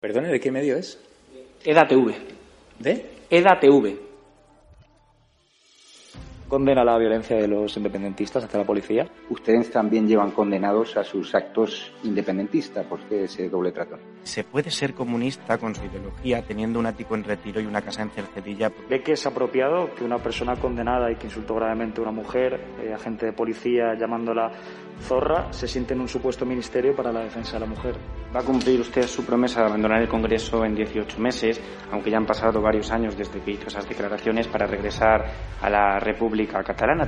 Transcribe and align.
Perdone, 0.00 0.28
¿de 0.28 0.40
qué 0.40 0.50
medio 0.50 0.78
es? 0.78 0.98
EDATV. 1.62 2.14
¿De? 2.78 3.04
EDATV. 3.28 4.09
Condena 6.50 6.82
la 6.82 6.98
violencia 6.98 7.36
de 7.36 7.46
los 7.46 7.76
independentistas 7.76 8.42
hacia 8.42 8.58
la 8.58 8.66
policía. 8.66 9.08
Ustedes 9.28 9.70
también 9.70 10.08
llevan 10.08 10.32
condenados 10.32 10.96
a 10.96 11.04
sus 11.04 11.32
actos 11.32 11.92
independentistas. 12.02 12.84
¿Por 12.86 12.98
qué 13.02 13.22
ese 13.22 13.48
doble 13.48 13.70
trato? 13.70 13.96
¿Se 14.24 14.42
puede 14.42 14.68
ser 14.72 14.92
comunista 14.92 15.58
con 15.58 15.76
su 15.76 15.84
ideología 15.84 16.42
teniendo 16.42 16.80
un 16.80 16.86
ático 16.86 17.14
en 17.14 17.22
retiro 17.22 17.60
y 17.60 17.66
una 17.66 17.82
casa 17.82 18.02
en 18.02 18.10
Cercedilla? 18.10 18.72
¿Ve 18.88 19.00
que 19.00 19.12
es 19.12 19.24
apropiado 19.28 19.94
que 19.94 20.02
una 20.02 20.18
persona 20.18 20.56
condenada 20.56 21.12
y 21.12 21.14
que 21.14 21.28
insultó 21.28 21.54
gravemente 21.54 22.00
a 22.00 22.02
una 22.02 22.12
mujer, 22.12 22.60
eh, 22.82 22.92
agente 22.92 23.26
de 23.26 23.32
policía 23.32 23.94
llamándola 23.94 24.50
zorra, 25.02 25.52
se 25.52 25.68
siente 25.68 25.94
en 25.94 26.00
un 26.00 26.08
supuesto 26.08 26.44
ministerio 26.44 26.96
para 26.96 27.12
la 27.12 27.20
defensa 27.20 27.54
de 27.54 27.60
la 27.60 27.66
mujer? 27.66 27.94
Va 28.34 28.40
a 28.40 28.44
cumplir 28.44 28.80
usted 28.80 29.06
su 29.06 29.24
promesa 29.24 29.60
de 29.60 29.66
abandonar 29.66 30.02
el 30.02 30.08
Congreso 30.08 30.64
en 30.64 30.74
18 30.74 31.18
meses, 31.20 31.60
aunque 31.92 32.10
ya 32.10 32.16
han 32.16 32.26
pasado 32.26 32.60
varios 32.60 32.90
años 32.90 33.16
desde 33.16 33.40
que 33.40 33.52
hizo 33.52 33.68
esas 33.68 33.88
declaraciones 33.88 34.48
para 34.48 34.66
regresar 34.66 35.24
a 35.62 35.70
la 35.70 35.98
República 36.00 36.39
Catalana. 36.46 37.06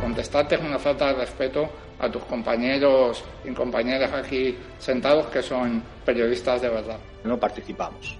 contestarte 0.00 0.56
es 0.56 0.60
una 0.60 0.78
falta 0.78 1.06
de 1.06 1.14
respeto 1.14 1.68
a 1.98 2.10
tus 2.10 2.22
compañeros 2.24 3.24
y 3.44 3.50
compañeras 3.52 4.12
aquí 4.12 4.58
sentados 4.78 5.26
que 5.26 5.42
son 5.42 5.82
periodistas 6.04 6.60
de 6.60 6.68
verdad. 6.68 6.98
No 7.24 7.38
participamos 7.38 8.18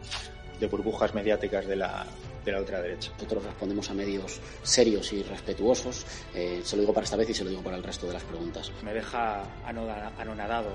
de 0.58 0.66
burbujas 0.68 1.14
mediáticas 1.14 1.66
de 1.66 1.76
la, 1.76 2.06
de 2.44 2.52
la 2.52 2.60
ultraderecha. 2.60 3.12
Nosotros 3.12 3.44
respondemos 3.44 3.90
a 3.90 3.94
medios 3.94 4.40
serios 4.62 5.12
y 5.12 5.22
respetuosos. 5.22 6.06
Eh, 6.34 6.60
se 6.64 6.76
lo 6.76 6.82
digo 6.82 6.92
para 6.92 7.04
esta 7.04 7.16
vez 7.16 7.30
y 7.30 7.34
se 7.34 7.44
lo 7.44 7.50
digo 7.50 7.62
para 7.62 7.76
el 7.76 7.82
resto 7.82 8.06
de 8.06 8.14
las 8.14 8.24
preguntas. 8.24 8.72
Me 8.82 8.92
deja 8.92 9.42
anonadado. 9.64 10.70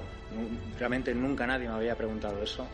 Realmente 0.78 1.14
nunca 1.14 1.46
nadie 1.48 1.68
me 1.68 1.76
había 1.76 1.96
preguntado 1.96 2.42
eso. 2.42 2.66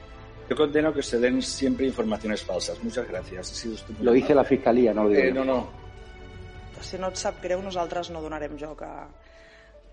Yo 0.49 0.55
condeno 0.55 0.93
que 0.93 1.01
se 1.01 1.19
den 1.19 1.41
siempre 1.41 1.85
informaciones 1.85 2.43
falsas. 2.43 2.83
Muchas 2.83 3.07
gracias. 3.07 3.51
Ha 3.51 3.55
sido 3.55 3.75
Lo 4.01 4.11
dice 4.11 4.35
la 4.35 4.43
Fiscalía, 4.43 4.93
no 4.93 5.05
lo 5.05 5.09
digo 5.09 5.21
eh. 5.21 5.33
No, 5.33 5.45
no. 5.45 5.83
Si 6.83 6.97
no 6.99 7.07
et 7.07 7.15
sap 7.15 7.37
greu, 7.39 7.61
nosaltres 7.63 8.09
no 8.11 8.19
donarem 8.19 8.57
joc 8.59 8.81
a, 8.83 9.07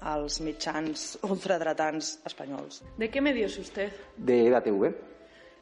als 0.00 0.40
mitjans 0.42 1.20
ultradretans 1.22 2.16
espanyols. 2.26 2.82
¿De 2.98 3.08
qué 3.10 3.20
medio 3.20 3.46
es 3.46 3.58
usted? 3.58 3.92
De 4.16 4.48
EDATV. 4.48 4.90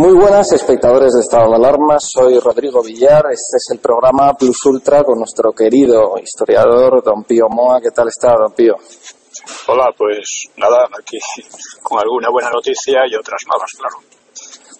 Muy 0.00 0.14
buenas, 0.14 0.50
espectadores 0.52 1.12
de 1.12 1.20
Estado 1.20 1.50
de 1.50 1.56
Alarma. 1.56 1.98
Soy 2.00 2.38
Rodrigo 2.38 2.82
Villar. 2.82 3.24
Este 3.30 3.58
es 3.58 3.68
el 3.72 3.80
programa 3.80 4.32
Plus 4.32 4.64
Ultra 4.64 5.04
con 5.04 5.18
nuestro 5.18 5.52
querido 5.52 6.14
historiador 6.22 7.02
Don 7.02 7.22
Pío 7.24 7.48
Moa. 7.50 7.80
¿Qué 7.82 7.90
tal 7.90 8.08
está, 8.08 8.34
Don 8.34 8.52
Pío? 8.52 8.76
Hola, 9.66 9.92
pues 9.96 10.48
nada, 10.56 10.88
aquí 10.98 11.18
con 11.82 11.98
alguna 11.98 12.30
buena 12.30 12.48
noticia 12.50 13.02
y 13.06 13.14
otras 13.14 13.42
malas, 13.46 13.70
claro. 13.78 13.96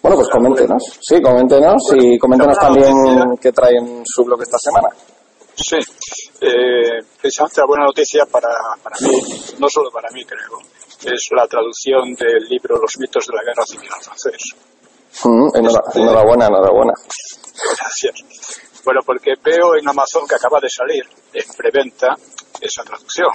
Bueno, 0.01 0.17
pues 0.17 0.29
coméntenos. 0.29 0.99
Sí, 0.99 1.21
coméntenos 1.21 1.83
y 1.93 2.17
coméntenos 2.17 2.57
también 2.57 2.95
qué 3.39 3.51
traen 3.51 4.03
su 4.03 4.23
bloque 4.23 4.43
esta 4.43 4.57
semana. 4.57 4.89
Sí, 5.55 5.77
eh, 6.41 6.99
precisamente 7.21 7.61
la 7.61 7.67
buena 7.67 7.85
noticia 7.85 8.25
para, 8.25 8.49
para 8.81 8.95
mí, 9.01 9.21
no 9.59 9.69
solo 9.69 9.91
para 9.91 10.09
mí 10.11 10.25
creo, 10.25 10.57
es 11.05 11.27
la 11.35 11.47
traducción 11.47 12.13
del 12.13 12.43
libro 12.49 12.77
Los 12.81 12.97
mitos 12.99 13.25
de 13.27 13.35
la 13.35 13.43
guerra 13.43 13.65
civil 13.65 13.89
al 13.93 14.03
francés. 14.03 14.55
Mm, 15.23 15.47
enhora- 15.55 15.83
enhorabuena, 15.95 16.47
enhorabuena. 16.47 16.93
Gracias. 17.77 18.15
Bueno, 18.83 19.01
porque 19.05 19.33
veo 19.43 19.75
en 19.75 19.87
Amazon 19.87 20.27
que 20.27 20.35
acaba 20.35 20.59
de 20.59 20.69
salir 20.69 21.03
en 21.33 21.43
preventa 21.55 22.15
esa 22.59 22.83
traducción. 22.83 23.29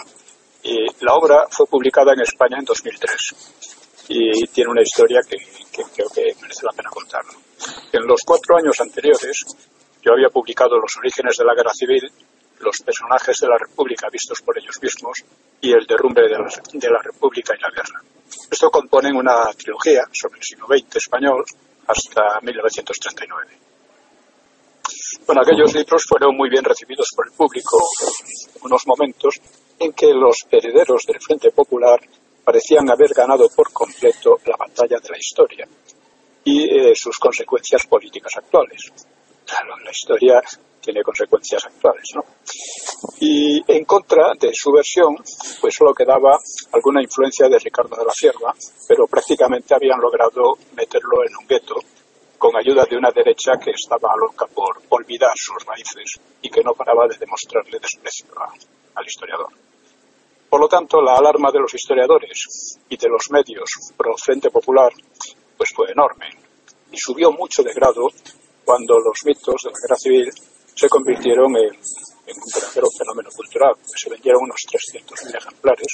Y 0.62 0.86
la 1.04 1.14
obra 1.14 1.44
fue 1.50 1.66
publicada 1.66 2.12
en 2.12 2.20
España 2.20 2.56
en 2.58 2.64
2003. 2.64 3.12
Y 4.08 4.46
tiene 4.48 4.70
una 4.70 4.82
historia 4.82 5.20
que, 5.28 5.36
que 5.70 5.82
creo 5.94 6.08
que 6.08 6.34
merece 6.40 6.64
la 6.64 6.72
pena 6.72 6.90
contarlo. 6.90 7.32
En 7.92 8.06
los 8.06 8.22
cuatro 8.24 8.56
años 8.56 8.80
anteriores, 8.80 9.44
yo 10.02 10.12
había 10.12 10.28
publicado 10.28 10.78
Los 10.78 10.96
orígenes 10.96 11.36
de 11.36 11.44
la 11.44 11.54
guerra 11.54 11.72
civil, 11.74 12.10
Los 12.66 12.82
personajes 12.84 13.38
de 13.38 13.46
la 13.46 13.58
República 13.58 14.08
vistos 14.10 14.42
por 14.42 14.58
ellos 14.58 14.76
mismos 14.82 15.22
y 15.60 15.70
El 15.70 15.86
derrumbe 15.86 16.22
de 16.22 16.90
la, 16.90 17.00
República 17.00 17.54
y 17.56 17.60
la 17.60 17.70
guerra. 17.70 18.02
Esto 18.50 18.68
componen 18.72 19.14
una 19.14 19.52
trilogía 19.52 20.02
sobre 20.10 20.40
el 20.40 20.42
siglo 20.42 20.66
XX 20.66 20.96
español 20.96 21.44
hasta 21.86 22.40
1939. 22.42 23.58
Bueno, 25.26 25.42
aquellos 25.42 25.72
libros 25.74 26.02
fueron 26.08 26.36
muy 26.36 26.50
bien 26.50 26.64
recibidos 26.64 27.12
por 27.14 27.28
el 27.28 27.34
público 27.34 27.78
en 28.56 28.60
unos 28.62 28.84
momentos 28.88 29.36
en 29.78 29.92
que 29.92 30.12
los 30.12 30.38
herederos 30.50 31.04
del 31.06 31.20
Frente 31.20 31.52
Popular 31.52 32.00
parecían 32.42 32.90
haber 32.90 33.14
ganado 33.14 33.48
por 33.48 33.72
completo 33.72 34.40
la 34.44 34.56
batalla 34.56 34.98
de 34.98 35.08
la 35.08 35.18
historia 35.18 35.68
y 36.42 36.64
eh, 36.64 36.96
sus 36.96 37.16
consecuencias 37.18 37.86
políticas 37.86 38.32
actuales. 38.36 38.92
Claro, 39.44 39.78
la 39.78 39.90
historia 39.92 40.42
tiene 40.86 41.02
consecuencias 41.02 41.66
actuales, 41.66 42.08
¿no? 42.14 42.24
Y 43.18 43.60
en 43.66 43.84
contra 43.84 44.32
de 44.38 44.52
su 44.54 44.70
versión, 44.70 45.16
pues 45.60 45.74
solo 45.74 45.92
quedaba 45.92 46.38
alguna 46.72 47.02
influencia 47.02 47.48
de 47.48 47.58
Ricardo 47.58 47.96
de 47.96 48.04
la 48.04 48.12
Cierva, 48.12 48.54
pero 48.86 49.06
prácticamente 49.08 49.74
habían 49.74 50.00
logrado 50.00 50.54
meterlo 50.76 51.24
en 51.26 51.36
un 51.36 51.46
gueto 51.46 51.74
con 52.38 52.56
ayuda 52.56 52.84
de 52.88 52.96
una 52.96 53.10
derecha 53.10 53.58
que 53.58 53.72
estaba 53.72 54.14
loca 54.16 54.46
por 54.46 54.80
olvidar 54.90 55.32
sus 55.34 55.64
raíces 55.64 56.20
y 56.40 56.48
que 56.48 56.62
no 56.62 56.72
paraba 56.74 57.08
de 57.08 57.18
demostrarle 57.18 57.78
desprecio 57.80 58.26
al 58.94 59.06
historiador. 59.06 59.48
Por 60.48 60.60
lo 60.60 60.68
tanto, 60.68 61.02
la 61.02 61.16
alarma 61.16 61.50
de 61.50 61.60
los 61.60 61.74
historiadores 61.74 62.78
y 62.88 62.96
de 62.96 63.08
los 63.08 63.30
medios 63.30 63.68
pro 63.96 64.14
Frente 64.16 64.50
Popular 64.50 64.92
pues 65.56 65.70
fue 65.74 65.90
enorme 65.90 66.26
y 66.92 66.96
subió 66.98 67.32
mucho 67.32 67.62
de 67.62 67.72
grado 67.72 68.08
cuando 68.64 68.98
los 69.00 69.24
mitos 69.24 69.62
de 69.62 69.70
la 69.70 69.78
guerra 69.80 69.96
civil 69.96 70.30
se 70.76 70.88
convirtieron 70.90 71.56
en, 71.56 71.72
un 71.72 72.52
verdadero 72.54 72.88
fenómeno 72.98 73.30
cultural. 73.34 73.74
Se 73.82 74.10
vendieron 74.10 74.42
unos 74.42 74.60
300.000 74.70 75.36
ejemplares, 75.36 75.86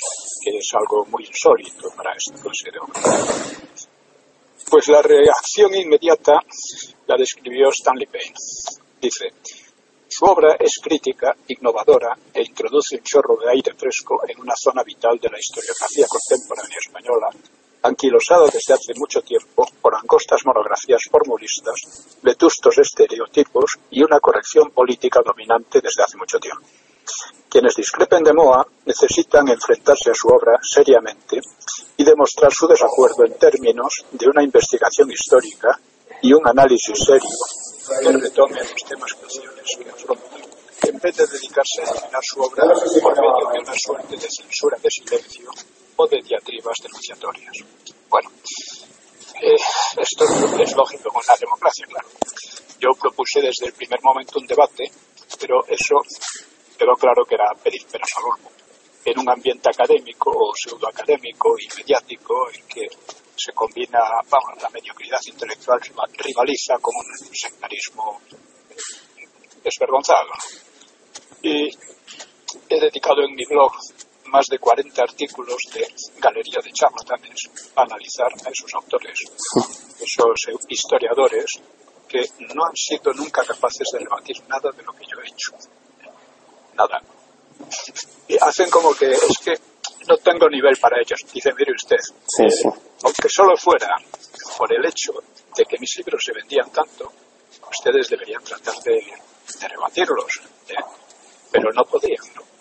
que 0.43 0.59
es 0.59 0.69
algo 0.75 1.07
muy 1.07 1.25
insólito 1.25 1.89
para 1.97 2.13
esta 2.15 2.35
clase 2.35 2.71
de 2.71 2.79
obra. 2.81 3.01
Pues 4.69 4.89
la 4.89 5.03
reacción 5.03 5.75
inmediata 5.75 6.41
la 7.07 7.17
describió 7.17 7.69
Stanley 7.69 8.07
Payne. 8.07 8.35
Dice, 9.01 9.29
Su 10.09 10.25
obra 10.25 10.57
es 10.59 10.81
crítica, 10.83 11.37
innovadora 11.49 12.17
e 12.35 12.43
introduce 12.43 12.97
un 12.97 13.03
chorro 13.03 13.37
de 13.37 13.51
aire 13.51 13.75
fresco 13.75 14.23
en 14.27 14.41
una 14.41 14.55
zona 14.57 14.83
vital 14.83 15.19
de 15.19 15.29
la 15.29 15.39
historiografía 15.39 16.07
contemporánea 16.09 16.79
española, 16.79 17.29
anquilosada 17.83 18.47
desde 18.47 18.75
hace 18.75 18.95
mucho 18.95 19.21
tiempo 19.23 19.67
por 19.81 19.95
angostas 19.95 20.45
monografías 20.45 21.03
formulistas, 21.11 22.19
vetustos 22.23 22.79
estereotipos 22.79 23.79
y 23.91 24.03
una 24.03 24.21
corrección 24.21 24.71
política 24.71 25.21
dominante 25.25 25.81
desde 25.81 26.03
hace 26.03 26.17
mucho 26.17 26.39
tiempo. 26.39 26.65
Quienes 27.49 27.75
discrepen 27.75 28.23
de 28.23 28.33
Moa 28.33 28.67
necesitan 28.87 29.49
enfrentarse 29.49 30.11
a 30.11 30.15
su 30.15 30.29
obra 30.29 30.59
seriamente 30.63 31.41
y 31.97 32.05
demostrar 32.05 32.53
su 32.53 32.67
desacuerdo 32.67 33.25
en 33.25 33.35
términos 33.35 34.05
de 34.13 34.29
una 34.29 34.43
investigación 34.43 35.11
histórica 35.11 35.79
y 36.23 36.33
un 36.33 36.47
análisis 36.47 36.97
serio 37.05 37.29
que 38.01 38.13
retome 38.13 38.61
los 38.61 38.85
temas 38.85 39.13
que 39.15 39.91
afronta, 39.91 40.37
en 40.87 40.99
vez 41.01 41.17
de 41.17 41.27
dedicarse 41.27 41.83
a 41.83 41.91
eliminar 41.91 42.23
su 42.23 42.41
obra 42.41 42.65
por 43.03 43.17
medio 43.17 43.51
de 43.53 43.59
una 43.59 43.75
suerte 43.75 44.17
de 44.17 44.29
censura 44.31 44.79
de 44.81 44.91
silencio 44.91 45.51
de 46.07 46.21
diatribas 46.23 46.77
denunciatorias. 46.83 47.57
Bueno, 48.09 48.31
eh, 49.41 49.57
esto 49.97 50.25
es 50.61 50.77
lógico 50.77 51.11
con 51.11 51.23
la 51.27 51.37
democracia, 51.37 51.87
claro. 51.87 52.09
Yo 52.79 52.91
propuse 53.01 53.41
desde 53.41 53.67
el 53.67 53.73
primer 53.73 54.01
momento 54.03 54.39
un 54.39 54.47
debate, 54.47 54.91
pero 55.41 55.65
eso 55.67 55.97
quedó 56.79 56.93
claro 56.95 57.25
que 57.25 57.35
era 57.35 57.53
pedir 57.63 57.85
al. 57.87 58.51
En 59.05 59.19
un 59.19 59.29
ambiente 59.31 59.69
académico 59.69 60.31
o 60.31 60.53
pseudoacadémico 60.55 61.57
y 61.59 61.69
mediático 61.77 62.49
en 62.53 62.67
que 62.67 62.87
se 63.35 63.53
combina, 63.53 63.99
vamos, 64.29 64.63
la 64.63 64.71
mediocridad 64.71 65.19
intelectual 65.27 65.81
rivaliza 66.19 66.79
con 66.79 66.95
un 66.95 67.35
sectarismo 67.35 68.21
desvergonzado. 69.65 70.31
Y 71.43 71.69
he 72.69 72.81
dedicado 72.81 73.23
en 73.23 73.35
mi 73.35 73.45
blog 73.45 73.73
más 74.33 74.47
de 74.47 74.59
40 74.59 75.03
artículos 75.03 75.63
de 75.75 75.87
galería 76.19 76.59
de 76.65 76.73
charlatanes 76.73 77.51
a 77.77 77.83
analizar 77.83 78.33
a 78.45 78.51
esos 78.51 78.75
autores, 78.75 79.21
esos 80.01 80.65
historiadores 80.69 81.61
que 82.09 82.25
no 82.55 82.65
han 82.65 82.75
sido 82.75 83.13
nunca 83.13 83.45
capaces 83.45 83.87
de 83.93 84.01
debatir 84.01 84.37
nada 84.49 84.71
de 84.73 84.83
lo 84.83 84.93
que 84.93 85.05
yo 85.05 85.19
he 85.21 85.29
hecho. 85.29 85.53
Nada. 86.75 87.01
Y 88.29 88.37
hacen 88.41 88.71
como 88.71 88.95
que 88.95 89.11
es 89.13 89.39
que 89.45 89.55
no 90.09 90.17
tengo 90.17 90.49
nivel 90.49 90.77
para 90.79 90.97
ellos. 91.01 91.21
Dice, 91.33 91.53
mire 91.57 91.73
usted, 91.73 91.97
eh, 92.41 92.71
aunque 93.05 93.29
solo 93.29 93.57
fuera 93.57 93.95
por 94.57 94.73
el 94.73 94.85
hecho 94.87 95.13
de 95.57 95.65
que 95.65 95.79
mis 95.79 95.97
libros 95.99 96.23
se 96.25 96.33
vendían 96.33 96.71
tanto, 96.71 97.13
ustedes 97.71 98.09
deberían 98.09 98.43
tratar 98.43 98.75
de, 98.83 99.01
rebatirlos, 99.69 100.41
¿eh? 100.69 100.75
pero 101.51 101.71
no 101.73 101.85
podían. 101.85 102.52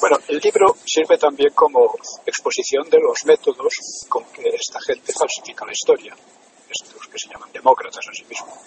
Bueno, 0.00 0.18
el 0.28 0.38
libro 0.38 0.76
sirve 0.84 1.18
también 1.18 1.52
como 1.54 1.94
exposición 2.24 2.88
de 2.88 3.00
los 3.00 3.24
métodos 3.24 3.74
con 4.08 4.24
que 4.26 4.48
esta 4.48 4.80
gente 4.80 5.12
falsifica 5.12 5.66
la 5.66 5.72
historia, 5.72 6.14
estos 6.70 7.08
que 7.08 7.18
se 7.18 7.28
llaman 7.28 7.50
demócratas 7.52 8.06
a 8.08 8.14
sí 8.14 8.24
mismos, 8.24 8.58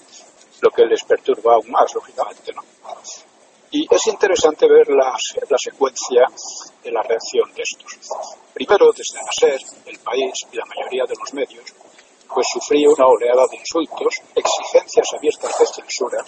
lo 0.62 0.70
que 0.72 0.86
les 0.86 1.04
perturba 1.04 1.56
aún 1.56 1.72
más, 1.72 1.94
lógicamente, 1.96 2.52
¿no? 2.54 2.64
Y 3.72 3.88
es 3.90 4.08
interesante 4.08 4.68
ver 4.68 4.90
la, 4.90 5.16
la 5.50 5.58
secuencia 5.58 6.26
de 6.84 6.92
la 6.92 7.02
reacción 7.02 7.54
de 7.54 7.64
estos. 7.64 7.98
Primero, 8.54 8.92
desde 8.92 9.24
Nasser, 9.24 9.62
el 9.86 10.00
país 10.00 10.34
y 10.52 10.58
la 10.58 10.66
mayoría 10.66 11.06
de 11.06 11.16
los 11.18 11.34
medios, 11.34 11.64
pues 12.28 12.48
sufría 12.52 12.90
una 12.90 13.08
oleada 13.08 13.48
de 13.50 13.58
insultos, 13.58 14.16
exigencias 14.36 15.08
abiertas 15.18 15.58
de 15.58 15.66
censura. 15.66 16.26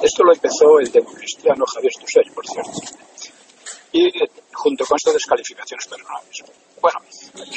Esto 0.00 0.24
lo 0.24 0.32
empezó 0.32 0.78
el 0.78 0.90
democristiano 0.90 1.64
Javier 1.66 1.92
Tusell, 2.00 2.32
por 2.32 2.46
cierto. 2.46 2.72
Y 3.92 4.10
junto 4.52 4.84
con 4.84 4.96
estas 4.96 5.14
descalificaciones 5.14 5.86
personales. 5.86 6.44
Bueno, 6.80 7.00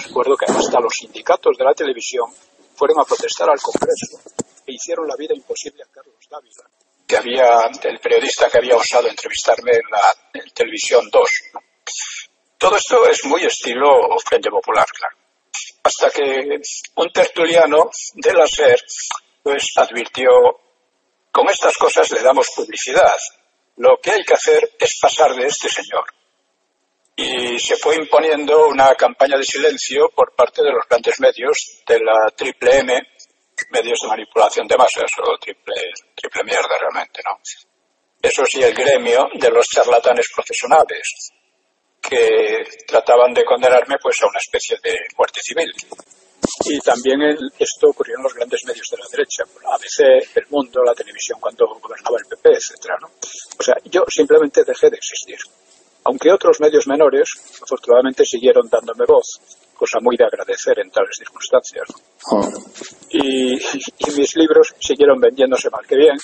recuerdo 0.05 0.37
que 0.37 0.45
hasta 0.45 0.79
los 0.79 0.93
sindicatos 0.93 1.57
de 1.57 1.65
la 1.65 1.73
televisión 1.73 2.29
fueron 2.75 2.99
a 2.99 3.03
protestar 3.03 3.49
al 3.49 3.59
Congreso 3.59 4.19
e 4.65 4.73
hicieron 4.73 5.07
la 5.07 5.15
vida 5.15 5.33
imposible 5.35 5.83
a 5.83 5.87
Carlos 5.87 6.15
Dávila, 6.29 6.63
que 7.05 7.17
había, 7.17 7.69
el 7.83 7.99
periodista 7.99 8.49
que 8.49 8.59
había 8.59 8.75
osado 8.75 9.07
entrevistarme 9.07 9.71
en 9.71 9.89
la 9.91 10.51
televisión 10.53 11.09
2. 11.09 11.29
Todo 12.57 12.77
esto 12.77 13.07
es 13.09 13.25
muy 13.25 13.43
estilo 13.43 14.17
Frente 14.25 14.49
Popular, 14.49 14.87
claro. 14.91 15.15
Hasta 15.83 16.09
que 16.11 16.61
un 16.95 17.11
tertuliano 17.11 17.89
de 18.13 18.33
la 18.33 18.45
SER 18.45 18.79
pues 19.43 19.71
advirtió, 19.77 20.29
con 21.31 21.49
estas 21.49 21.77
cosas 21.77 22.11
le 22.11 22.21
damos 22.21 22.49
publicidad. 22.55 23.15
Lo 23.77 23.97
que 24.01 24.11
hay 24.11 24.23
que 24.23 24.33
hacer 24.33 24.71
es 24.77 24.99
pasar 25.01 25.33
de 25.35 25.47
este 25.47 25.69
señor. 25.69 26.05
Y 27.21 27.59
se 27.59 27.75
fue 27.75 27.97
imponiendo 27.97 28.67
una 28.69 28.95
campaña 28.95 29.37
de 29.37 29.43
silencio 29.43 30.09
por 30.15 30.33
parte 30.33 30.63
de 30.63 30.71
los 30.71 30.87
grandes 30.89 31.19
medios 31.19 31.81
de 31.85 31.99
la 31.99 32.31
triple 32.33 32.77
M, 32.77 32.93
medios 33.71 33.99
de 34.01 34.07
manipulación 34.07 34.65
de 34.65 34.77
masas 34.77 35.11
o 35.21 35.37
triple, 35.37 35.75
triple 36.15 36.43
mierda 36.45 36.77
realmente, 36.79 37.19
¿no? 37.25 37.41
Eso 38.21 38.45
sí, 38.45 38.63
el 38.63 38.73
gremio 38.73 39.27
de 39.33 39.51
los 39.51 39.67
charlatanes 39.67 40.27
profesionales, 40.33 41.33
que 42.01 42.63
trataban 42.87 43.33
de 43.33 43.43
condenarme 43.43 43.97
pues 44.01 44.15
a 44.21 44.27
una 44.27 44.39
especie 44.39 44.77
de 44.81 44.95
muerte 45.17 45.41
civil. 45.41 45.73
Y 46.67 46.79
también 46.79 47.19
esto 47.59 47.89
ocurrió 47.89 48.15
en 48.15 48.23
los 48.23 48.33
grandes 48.33 48.63
medios 48.63 48.87
de 48.91 48.97
la 48.97 49.05
derecha, 49.11 49.43
la 49.61 49.75
ABC, 49.75 50.37
El 50.37 50.47
Mundo, 50.51 50.81
la 50.85 50.95
televisión 50.95 51.37
cuando 51.41 51.67
gobernaba 51.67 52.17
el 52.17 52.29
PP, 52.29 52.49
etcétera, 52.49 52.95
¿no? 53.01 53.09
O 53.59 53.61
sea, 53.61 53.75
yo 53.83 54.05
simplemente 54.07 54.63
dejé 54.63 54.89
de 54.89 54.95
existir. 54.95 55.37
Aunque 56.09 56.31
otros 56.31 56.59
medios 56.59 56.87
menores, 56.87 57.29
afortunadamente, 57.61 58.25
siguieron 58.25 58.67
dándome 58.67 59.05
voz, 59.05 59.39
cosa 59.75 59.99
muy 60.01 60.17
de 60.17 60.25
agradecer 60.25 60.79
en 60.79 60.89
tales 60.89 61.15
circunstancias. 61.15 61.87
Y, 63.11 63.53
y 63.53 64.17
mis 64.17 64.35
libros 64.35 64.73
siguieron 64.79 65.19
vendiéndose 65.19 65.69
mal 65.69 65.85
que 65.85 65.95
bien, 65.95 66.17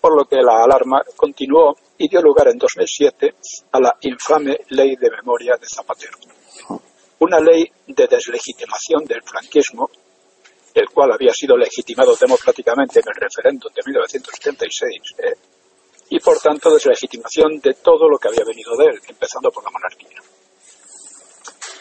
por 0.00 0.16
lo 0.16 0.24
que 0.24 0.42
la 0.42 0.64
alarma 0.64 1.04
continuó 1.14 1.76
y 1.96 2.08
dio 2.08 2.20
lugar 2.20 2.48
en 2.48 2.58
2007 2.58 3.36
a 3.70 3.78
la 3.78 3.96
infame 4.00 4.58
Ley 4.70 4.96
de 4.96 5.08
Memoria 5.08 5.56
de 5.56 5.68
Zapatero. 5.68 6.18
Una 7.20 7.38
ley 7.38 7.64
de 7.86 8.08
deslegitimación 8.08 9.04
del 9.04 9.22
franquismo, 9.22 9.88
el 10.74 10.88
cual 10.90 11.12
había 11.12 11.32
sido 11.32 11.56
legitimado 11.56 12.16
democráticamente 12.16 12.98
en 12.98 13.04
el 13.06 13.14
referéndum 13.14 13.72
de 13.72 13.82
1976, 13.86 15.00
¿eh? 15.18 15.34
Y 16.10 16.20
por 16.20 16.38
tanto 16.38 16.72
deslegitimación 16.72 17.60
de 17.60 17.74
todo 17.74 18.08
lo 18.08 18.18
que 18.18 18.28
había 18.28 18.44
venido 18.44 18.76
de 18.76 18.86
él, 18.86 19.00
empezando 19.08 19.50
por 19.50 19.64
la 19.64 19.70
monarquía. 19.70 20.18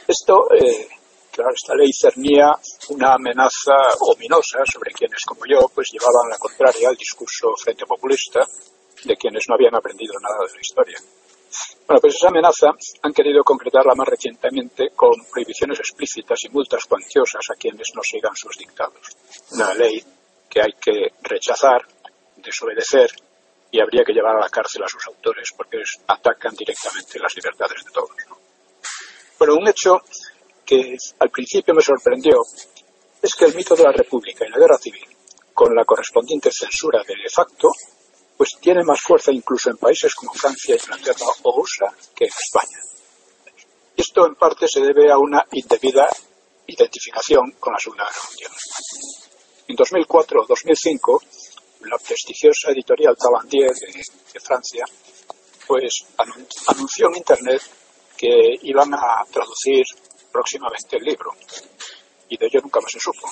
Esto 0.07 0.47
eh, 0.53 0.87
Claro, 1.37 1.53
esta 1.53 1.75
ley 1.75 1.93
cernía 1.93 2.49
una 2.89 3.13
amenaza 3.13 3.77
ominosa 3.99 4.65
sobre 4.65 4.91
quienes, 4.91 5.23
como 5.23 5.41
yo, 5.45 5.69
pues 5.69 5.89
llevaban 5.91 6.31
la 6.31 6.37
contraria 6.39 6.89
al 6.89 6.95
discurso 6.95 7.53
frente 7.55 7.85
populista 7.85 8.39
de 9.03 9.15
quienes 9.15 9.47
no 9.47 9.53
habían 9.53 9.75
aprendido 9.75 10.15
nada 10.19 10.47
de 10.47 10.55
la 10.55 10.59
historia. 10.59 10.97
Bueno, 11.85 12.01
pues 12.01 12.15
esa 12.15 12.29
amenaza 12.29 12.71
han 13.03 13.13
querido 13.13 13.43
concretarla 13.43 13.93
más 13.93 14.07
recientemente 14.07 14.89
con 14.95 15.13
prohibiciones 15.31 15.77
explícitas 15.77 16.43
y 16.45 16.49
multas 16.49 16.85
cuantiosas 16.85 17.45
a 17.53 17.55
quienes 17.55 17.91
no 17.93 18.01
sigan 18.01 18.35
sus 18.35 18.57
dictados. 18.57 19.15
Una 19.51 19.75
ley 19.75 20.03
que 20.49 20.59
hay 20.59 20.73
que 20.81 21.13
rechazar, 21.21 21.85
desobedecer 22.37 23.11
y 23.71 23.81
habría 23.81 24.03
que 24.03 24.13
llevar 24.13 24.35
a 24.35 24.41
la 24.41 24.49
cárcel 24.49 24.83
a 24.83 24.87
sus 24.87 25.05
autores 25.07 25.49
porque 25.55 25.77
atacan 26.07 26.55
directamente 26.55 27.19
las 27.19 27.35
libertades 27.35 27.83
de 27.83 27.91
todos. 27.91 28.11
¿no? 28.29 28.37
Bueno, 29.37 29.55
un 29.55 29.67
hecho 29.67 30.01
que 30.65 30.97
al 31.19 31.29
principio 31.29 31.73
me 31.73 31.81
sorprendió 31.81 32.41
es 33.21 33.35
que 33.35 33.45
el 33.45 33.55
mito 33.55 33.75
de 33.75 33.83
la 33.83 33.91
República 33.91 34.45
y 34.45 34.49
la 34.49 34.57
Guerra 34.57 34.77
Civil, 34.77 35.05
con 35.53 35.75
la 35.75 35.85
correspondiente 35.85 36.51
censura 36.51 37.01
de 37.03 37.15
facto, 37.29 37.71
pues 38.37 38.51
tiene 38.61 38.83
más 38.83 39.01
fuerza 39.01 39.31
incluso 39.31 39.69
en 39.69 39.77
países 39.77 40.13
como 40.13 40.33
Francia, 40.33 40.75
Inglaterra 40.75 41.25
o 41.43 41.61
USA 41.61 41.91
que 42.15 42.25
en 42.25 42.29
España. 42.29 42.79
Esto 43.95 44.27
en 44.27 44.35
parte 44.35 44.67
se 44.67 44.81
debe 44.81 45.11
a 45.11 45.17
una 45.17 45.43
indebida 45.51 46.07
identificación 46.67 47.51
con 47.59 47.73
la 47.73 47.79
Segunda 47.79 48.03
Guerra 48.05 48.27
Mundial. 48.27 48.51
En 49.67 49.75
2004 49.75 50.41
o 50.41 50.45
2005, 50.45 51.21
la 51.81 51.97
prestigiosa 51.97 52.71
editorial 52.71 53.15
Tabandier 53.15 53.73
de, 53.73 54.03
de 54.33 54.39
Francia 54.39 54.85
pues 55.67 56.05
anunció 56.67 57.09
en 57.09 57.17
Internet 57.17 57.61
que 58.17 58.55
iban 58.63 58.93
a 58.93 59.23
traducir 59.31 59.85
próximamente 60.31 60.97
el 60.97 61.03
libro. 61.03 61.31
Y 62.29 62.37
de 62.37 62.47
ello 62.47 62.61
nunca 62.61 62.79
más 62.79 62.91
se 62.91 62.99
supo. 62.99 63.29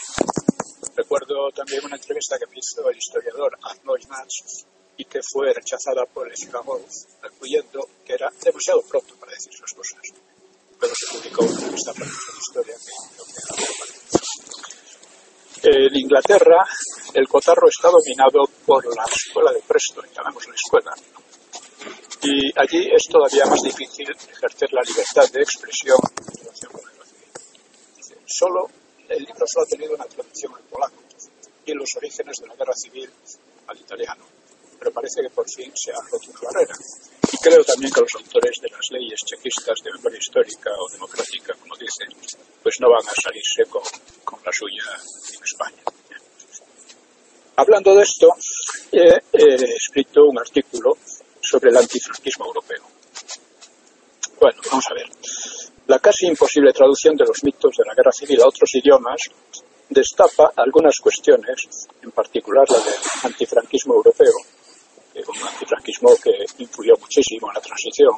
Recuerdo 0.95 1.49
también 1.51 1.83
una 1.85 1.95
entrevista 1.95 2.37
que 2.37 2.45
me 2.47 2.57
hizo 2.57 2.89
el 2.89 2.97
historiador 2.97 3.57
Arnold 3.61 4.07
Mans 4.07 4.65
y 4.97 5.05
que 5.05 5.19
fue 5.23 5.53
rechazada 5.53 6.05
por 6.05 6.29
el 6.29 6.37
Figaro, 6.37 6.79
concluyendo 7.21 7.89
que 8.05 8.13
era 8.13 8.29
demasiado 8.41 8.81
pronto 8.83 9.15
para 9.15 9.31
decir 9.31 9.51
esas 9.53 9.73
cosas. 9.73 9.99
Luego 10.79 10.95
se 10.95 11.17
publicó 11.17 11.43
una 11.43 11.59
revista 11.59 11.93
para 11.93 12.05
de 12.05 12.39
historia 12.39 12.75
que, 12.75 13.94
En 15.63 15.95
Inglaterra, 15.95 16.63
el 17.13 17.27
cotarro 17.27 17.67
está 17.67 17.89
dominado 17.89 18.47
por 18.65 18.85
la 18.95 19.03
escuela 19.03 19.51
de 19.51 19.61
Preston, 19.61 20.05
llamamos 20.15 20.47
la 20.47 20.55
escuela, 20.55 20.91
Y 22.21 22.51
allí 22.59 22.89
es 22.91 23.03
todavía 23.09 23.45
más 23.45 23.61
difícil 23.61 24.07
ejercer 24.09 24.73
la 24.73 24.81
libertad 24.81 25.29
de 25.31 25.41
expresión 25.41 25.97
en 26.19 26.37
relación 26.37 26.71
con 26.71 26.81
guerra 26.81 27.05
civil. 27.05 28.21
Solo, 28.25 28.69
el 29.09 29.23
libro 29.23 29.45
solo 29.47 29.65
ha 29.65 29.69
tenido 29.69 29.95
una 29.95 30.05
traducción 30.05 30.53
al 30.55 30.63
polaco 30.63 31.03
y 31.65 31.73
los 31.73 31.89
orígenes 31.97 32.37
de 32.37 32.47
la 32.47 32.55
guerra 32.55 32.73
civil 32.75 33.09
al 33.67 33.79
italiano. 33.79 34.25
Pero 34.77 34.91
parece 34.91 35.21
que 35.21 35.29
por 35.29 35.49
fin 35.49 35.71
se 35.75 35.91
ha 35.91 35.99
roto 36.11 36.29
una 36.29 36.41
barrera. 36.41 36.75
Y 37.31 37.37
creo 37.37 37.63
también 37.63 37.91
que 37.91 38.01
los 38.01 38.15
autores 38.15 38.59
de 38.61 38.69
las 38.69 38.91
leyes 38.91 39.19
chequistas 39.25 39.79
de 39.83 39.91
memoria 39.93 40.19
histórica 40.19 40.71
o 40.77 40.91
democrática, 40.91 41.53
como 41.55 41.75
dicen, 41.75 42.09
pues 42.61 42.75
no 42.79 42.89
van 42.89 43.07
a 43.07 43.13
salirse 43.21 43.65
con, 43.69 43.83
con 44.23 44.39
la 44.45 44.51
suya 44.51 44.83
en 45.33 45.43
España. 45.43 45.83
Hablando 47.57 47.95
de 47.95 48.03
esto, 48.03 48.29
he, 48.91 49.21
he 49.33 49.75
escrito 49.75 50.25
un 50.25 50.37
artículo 50.39 50.97
sobre 51.41 51.69
el 51.69 51.77
antifranquismo 51.77 52.45
europeo. 52.45 52.83
Bueno, 54.39 54.61
vamos 54.69 54.85
a 54.91 54.93
ver. 54.93 55.09
La 55.87 55.99
casi 55.99 56.27
imposible 56.27 56.73
traducción 56.73 57.15
de 57.15 57.25
los 57.25 57.43
mitos 57.43 57.77
de 57.77 57.85
la 57.85 57.93
guerra 57.93 58.11
civil 58.11 58.41
a 58.41 58.47
otros 58.47 58.73
idiomas 58.75 59.21
destapa 59.89 60.51
algunas 60.55 60.97
cuestiones, 60.99 61.87
en 62.01 62.11
particular 62.11 62.69
la 62.69 62.79
del 62.79 62.93
antifranquismo 63.23 63.93
europeo, 63.93 64.33
un 65.27 65.47
antifranquismo 65.47 66.15
que 66.21 66.45
influyó 66.59 66.93
muchísimo 66.99 67.47
en 67.49 67.55
la 67.55 67.61
transición 67.61 68.13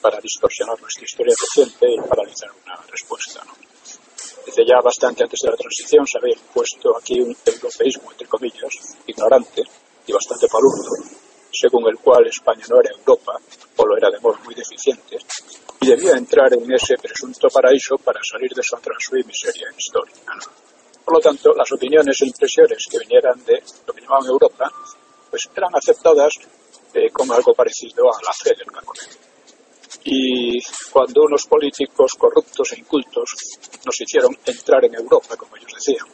para 0.00 0.20
distorsionar 0.20 0.80
nuestra 0.80 1.04
historia 1.04 1.34
reciente 1.38 1.86
y 1.92 2.08
paralizar 2.08 2.50
una 2.64 2.76
respuesta. 2.90 3.44
¿no? 3.44 3.52
Desde 4.46 4.64
ya 4.64 4.80
bastante 4.80 5.24
antes 5.24 5.40
de 5.40 5.50
la 5.50 5.56
transición 5.56 6.06
se 6.06 6.18
había 6.18 6.34
impuesto 6.34 6.96
aquí 6.96 7.20
un 7.20 7.36
europeísmo, 7.44 8.10
entre 8.12 8.26
comillas, 8.26 8.96
ignorante 9.06 9.62
y 10.06 10.12
bastante 10.12 10.48
palurdo, 10.48 10.90
según 11.52 11.86
el 11.88 11.98
cual 11.98 12.26
España 12.26 12.64
no 12.70 12.80
era 12.80 12.90
Europa, 12.96 13.38
o 13.76 13.86
lo 13.86 13.96
era 13.96 14.10
de 14.10 14.20
modo 14.20 14.38
muy 14.44 14.54
deficiente, 14.54 15.18
y 15.80 15.88
debía 15.88 16.12
entrar 16.12 16.52
en 16.54 16.72
ese 16.72 16.96
presunto 16.96 17.48
paraíso 17.48 17.98
para 17.98 18.20
salir 18.24 18.50
de 18.54 18.62
su 18.62 18.74
atraso 18.74 19.16
y 19.16 19.24
miseria 19.24 19.68
histórica. 19.76 20.34
¿no? 20.34 20.68
Por 21.04 21.14
lo 21.14 21.20
tanto, 21.20 21.52
las 21.54 21.70
opiniones 21.72 22.20
e 22.22 22.26
impresiones 22.26 22.86
que 22.90 22.98
vinieran 22.98 23.44
de 23.44 23.62
lo 23.86 23.92
que 23.92 24.00
llamaban 24.00 24.26
Europa, 24.26 24.70
pues 25.30 25.48
eran 25.54 25.74
aceptadas 25.74 26.34
eh, 26.94 27.10
como 27.10 27.34
algo 27.34 27.54
parecido 27.54 28.08
a 28.08 28.22
la 28.22 28.32
fe 28.32 28.54
del 28.56 28.66
caconero. 28.66 29.28
Y 30.04 30.62
cuando 30.90 31.24
unos 31.24 31.46
políticos 31.46 32.14
corruptos 32.18 32.72
e 32.72 32.80
incultos 32.80 33.30
nos 33.84 34.00
hicieron 34.00 34.36
entrar 34.44 34.84
en 34.84 34.94
Europa, 34.94 35.36
como 35.36 35.56
ellos 35.56 35.72
decían, 35.74 36.06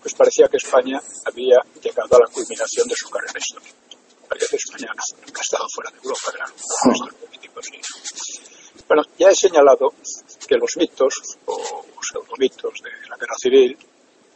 pues 0.00 0.14
parecía 0.14 0.48
que 0.48 0.56
España 0.58 1.00
había 1.24 1.58
llegado 1.82 2.16
a 2.16 2.20
la 2.20 2.32
culminación 2.32 2.88
de 2.88 2.96
su 2.96 3.10
carrera 3.10 3.38
histórica. 3.38 3.74
Parece 4.28 4.48
que 4.50 4.56
España 4.56 4.92
nunca 5.24 5.40
ha 5.40 5.42
estado 5.42 5.66
fuera 5.74 5.90
de 5.90 5.96
Europa, 5.98 6.32
claro, 6.32 6.52
nuestros 6.84 7.14
políticos. 7.14 7.66
Sí. 8.14 8.40
Bueno, 8.88 9.02
ya 9.18 9.30
he 9.30 9.34
señalado 9.34 9.94
que 10.46 10.56
los 10.56 10.76
mitos 10.76 11.14
o 11.46 11.84
pseudomitos 12.00 12.80
de 12.82 13.08
la 13.08 13.16
guerra 13.16 13.36
civil 13.38 13.76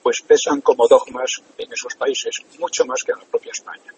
pues 0.03 0.23
pesan 0.23 0.61
como 0.61 0.89
dogmas 0.89 1.43
en 1.59 1.73
esos 1.73 1.95
países, 1.95 2.37
mucho 2.59 2.85
más 2.87 3.03
que 3.05 3.13
en 3.13 3.19
la 3.19 3.25
propia 3.27 3.53
España. 3.53 3.93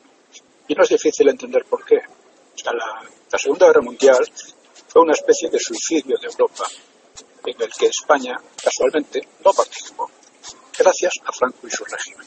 Y 0.68 0.74
no 0.74 0.82
es 0.82 0.88
difícil 0.88 1.28
entender 1.28 1.64
por 1.64 1.84
qué. 1.84 1.96
O 1.96 2.58
sea, 2.58 2.72
la, 2.72 3.38
Segunda 3.38 3.66
Guerra 3.66 3.80
Mundial 3.80 4.24
fue 4.88 5.02
una 5.02 5.12
especie 5.12 5.48
de 5.48 5.58
suicidio 5.58 6.16
de 6.18 6.26
Europa, 6.26 6.64
en 7.46 7.62
el 7.62 7.72
que 7.72 7.86
España, 7.86 8.38
casualmente, 8.62 9.26
no 9.44 9.52
participó, 9.52 10.10
gracias 10.78 11.12
a 11.24 11.32
Franco 11.32 11.66
y 11.66 11.70
su 11.70 11.84
régimen. 11.84 12.26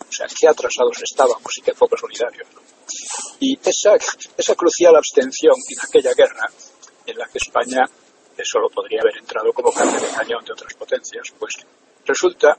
O 0.00 0.12
sea, 0.12 0.26
qué 0.26 0.48
atrasados 0.48 1.02
estábamos 1.02 1.58
y 1.58 1.62
qué 1.62 1.74
poco 1.74 1.96
solidarios. 1.98 2.48
Y 3.40 3.58
esa, 3.62 3.94
esa 4.36 4.54
crucial 4.54 4.96
abstención 4.96 5.54
en 5.68 5.80
aquella 5.80 6.14
guerra, 6.14 6.50
en 7.04 7.18
la 7.18 7.26
que 7.28 7.38
España 7.38 7.84
solo 8.44 8.68
podría 8.68 9.00
haber 9.00 9.18
entrado 9.18 9.52
como 9.52 9.72
carne 9.72 9.98
de 9.98 10.08
cañón 10.08 10.44
de 10.44 10.52
otras 10.52 10.74
potencias, 10.74 11.32
pues 11.38 11.54
resulta 12.04 12.56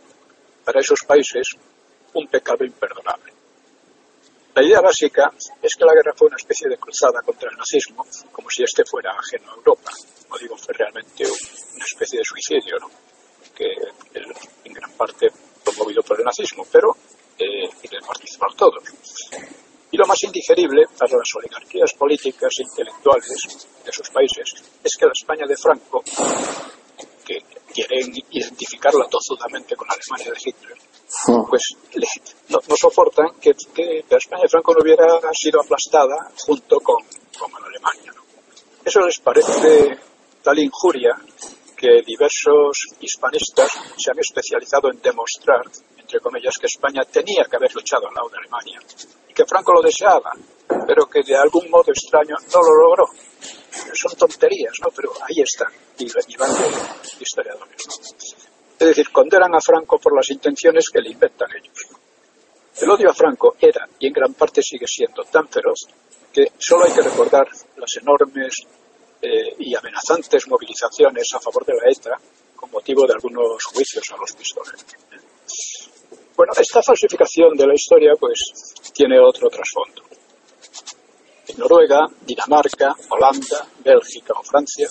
para 0.64 0.80
esos 0.80 1.02
países 1.04 1.48
un 2.14 2.28
pecado 2.28 2.66
imperdonable. 2.66 3.37
La 4.58 4.64
idea 4.64 4.82
básica 4.82 5.32
es 5.62 5.76
que 5.76 5.86
la 5.86 5.94
guerra 5.94 6.14
fue 6.16 6.30
una 6.30 6.38
especie 6.38 6.68
de 6.68 6.80
cruzada 6.80 7.22
contra 7.22 7.48
el 7.52 7.56
nazismo, 7.56 8.04
como 8.32 8.50
si 8.50 8.64
este 8.64 8.84
fuera 8.90 9.12
ajeno 9.12 9.52
a 9.52 9.56
Europa. 9.56 9.92
Como 10.24 10.40
digo, 10.40 10.58
fue 10.58 10.74
realmente 10.74 11.26
una 11.76 11.86
especie 11.86 12.18
de 12.18 12.26
suicidio, 12.26 12.80
¿no? 12.80 12.90
que 13.54 13.68
en 14.64 14.74
gran 14.74 14.92
parte 14.94 15.28
promovido 15.64 16.02
por 16.02 16.18
el 16.18 16.26
nazismo, 16.26 16.66
pero 16.72 16.98
eh, 17.38 17.70
y 17.84 17.88
de 17.88 18.00
participaron 18.02 18.58
todos. 18.58 18.84
Y 19.92 19.98
lo 19.98 20.08
más 20.08 20.24
indigerible 20.24 20.86
para 20.98 21.18
las 21.18 21.36
oligarquías 21.36 21.94
políticas 21.94 22.52
e 22.58 22.64
intelectuales 22.64 23.30
de 23.86 23.92
esos 23.92 24.10
países 24.10 24.56
es 24.84 24.98
que 24.98 25.06
la 25.06 25.12
España 25.12 25.46
de 25.46 25.56
Franco, 25.56 26.04
que 27.24 27.38
quieren 27.72 28.12
identificarla 28.32 29.06
tozudamente 29.08 29.76
con 29.76 29.88
la 29.88 29.94
Alemania 29.94 30.34
de 30.34 30.50
Hitler, 30.50 30.78
pues 31.50 31.76
le, 31.94 32.08
no, 32.50 32.60
soportan 32.76 33.40
que, 33.40 33.56
la 34.10 34.18
España 34.18 34.44
Franco 34.50 34.74
no 34.74 34.82
hubiera 34.82 35.08
sido 35.34 35.62
aplastada 35.62 36.32
junto 36.46 36.80
con, 36.80 37.04
con 37.40 37.64
Alemania. 37.64 38.14
Eso 38.84 39.02
les 39.02 39.20
parece 39.20 39.98
tal 40.44 40.60
injuria 40.60 41.16
que 41.76 42.02
diversos 42.06 42.88
hispanistas 43.00 43.70
se 43.98 44.12
han 44.12 44.20
especializado 44.20 44.92
en 44.92 45.00
demostrar, 45.02 45.62
entre 45.98 46.20
comillas, 46.20 46.58
que 46.58 46.68
España 46.68 47.04
tenía 47.04 47.46
que 47.50 47.56
haber 47.56 47.74
luchado 47.74 48.08
al 48.08 48.16
lado 48.16 48.30
de 48.30 48.38
Alemania 48.40 48.80
y 49.30 49.34
que 49.34 49.46
Franco 49.46 49.74
lo 49.74 49.82
deseaba, 49.82 50.32
pero 50.88 51.06
que 51.08 51.22
de 51.22 51.36
algún 51.36 51.70
modo 51.70 51.92
extraño 51.92 52.36
no 52.54 52.62
lo 52.62 52.82
logró. 52.82 53.06
Son 53.94 54.12
tonterías, 54.18 54.74
¿no? 54.82 54.90
Pero 54.96 55.12
ahí 55.22 55.42
están, 55.42 55.72
y, 56.00 56.06
y 56.06 56.36
van 56.36 56.54
de 56.54 56.68
historiadores, 57.20 57.88
¿no? 57.88 58.47
Es 58.80 58.88
decir, 58.88 59.10
condenan 59.12 59.56
a 59.56 59.62
Franco 59.62 59.98
por 59.98 60.16
las 60.16 60.30
intenciones 60.30 60.90
que 60.90 61.02
le 61.02 61.10
inventan 61.10 61.50
ellos. 61.56 61.88
El 62.80 62.90
odio 62.92 63.10
a 63.10 63.14
Franco 63.14 63.56
era, 63.60 63.88
y 64.00 64.08
en 64.08 64.14
gran 64.14 64.34
parte 64.36 64.62
sigue 64.62 64.86
siendo, 64.88 65.24
tan 65.24 65.48
feroz 65.48 65.88
que 66.32 66.52
solo 66.60 66.86
hay 66.86 66.92
que 66.92 67.02
recordar 67.02 67.48
las 67.76 67.96
enormes 68.00 68.54
eh, 69.20 69.56
y 69.58 69.74
amenazantes 69.74 70.48
movilizaciones 70.48 71.28
a 71.34 71.40
favor 71.40 71.66
de 71.66 71.74
la 71.74 71.90
ETA 71.90 72.20
con 72.56 72.70
motivo 72.70 73.08
de 73.08 73.14
algunos 73.14 73.64
juicios 73.66 74.04
a 74.14 74.18
los 74.18 74.32
pistoleros. 74.34 74.86
Bueno, 76.36 76.54
esta 76.56 76.84
falsificación 76.84 77.56
de 77.58 77.66
la 77.66 77.74
historia 77.74 78.14
pues 78.20 78.52
tiene 78.94 79.20
otro 79.20 79.50
trasfondo. 79.50 80.04
En 81.48 81.58
Noruega, 81.58 82.06
Dinamarca, 82.22 82.96
Holanda, 83.10 83.68
Bélgica 83.84 84.34
o 84.38 84.44
Francia, 84.44 84.88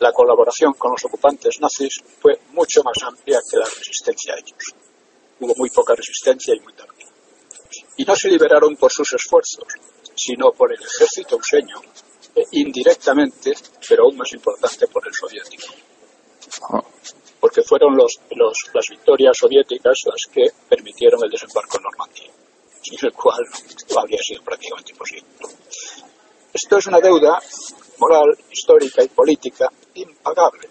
la 0.00 0.12
colaboración 0.12 0.72
con 0.74 0.92
los 0.92 1.04
ocupantes 1.04 1.60
nazis 1.60 2.02
fue 2.20 2.40
mucho 2.52 2.82
más 2.82 2.96
amplia 3.02 3.38
que 3.48 3.58
la 3.58 3.66
resistencia 3.66 4.32
a 4.34 4.38
ellos. 4.38 4.74
Hubo 5.38 5.54
muy 5.56 5.68
poca 5.70 5.94
resistencia 5.94 6.54
y 6.54 6.60
muy 6.60 6.72
tardía. 6.72 7.06
Y 7.98 8.04
no 8.04 8.16
se 8.16 8.28
liberaron 8.28 8.76
por 8.76 8.90
sus 8.90 9.12
esfuerzos, 9.12 9.64
sino 10.14 10.52
por 10.52 10.72
el 10.72 10.82
ejército 10.82 11.36
useño, 11.36 11.76
e 12.34 12.44
indirectamente, 12.52 13.52
pero 13.86 14.04
aún 14.04 14.16
más 14.16 14.32
importante, 14.32 14.86
por 14.88 15.06
el 15.06 15.12
soviético. 15.12 15.66
Porque 17.38 17.62
fueron 17.62 17.96
las 17.96 18.88
victorias 18.88 19.36
soviéticas 19.36 19.98
las 20.06 20.32
que 20.32 20.46
permitieron 20.66 21.22
el 21.24 21.30
desembarco 21.30 21.76
en 21.76 21.82
Normandía, 21.82 22.30
sin 22.82 22.98
el 23.02 23.12
cual 23.12 23.44
habría 23.98 24.18
sido 24.22 24.42
prácticamente 24.42 24.92
imposible. 24.92 25.28
Esto 26.54 26.78
es 26.78 26.86
una 26.86 27.00
deuda 27.00 27.38
moral, 28.00 28.36
histórica 28.50 29.02
y 29.02 29.08
política 29.08 29.70
impagable, 29.94 30.68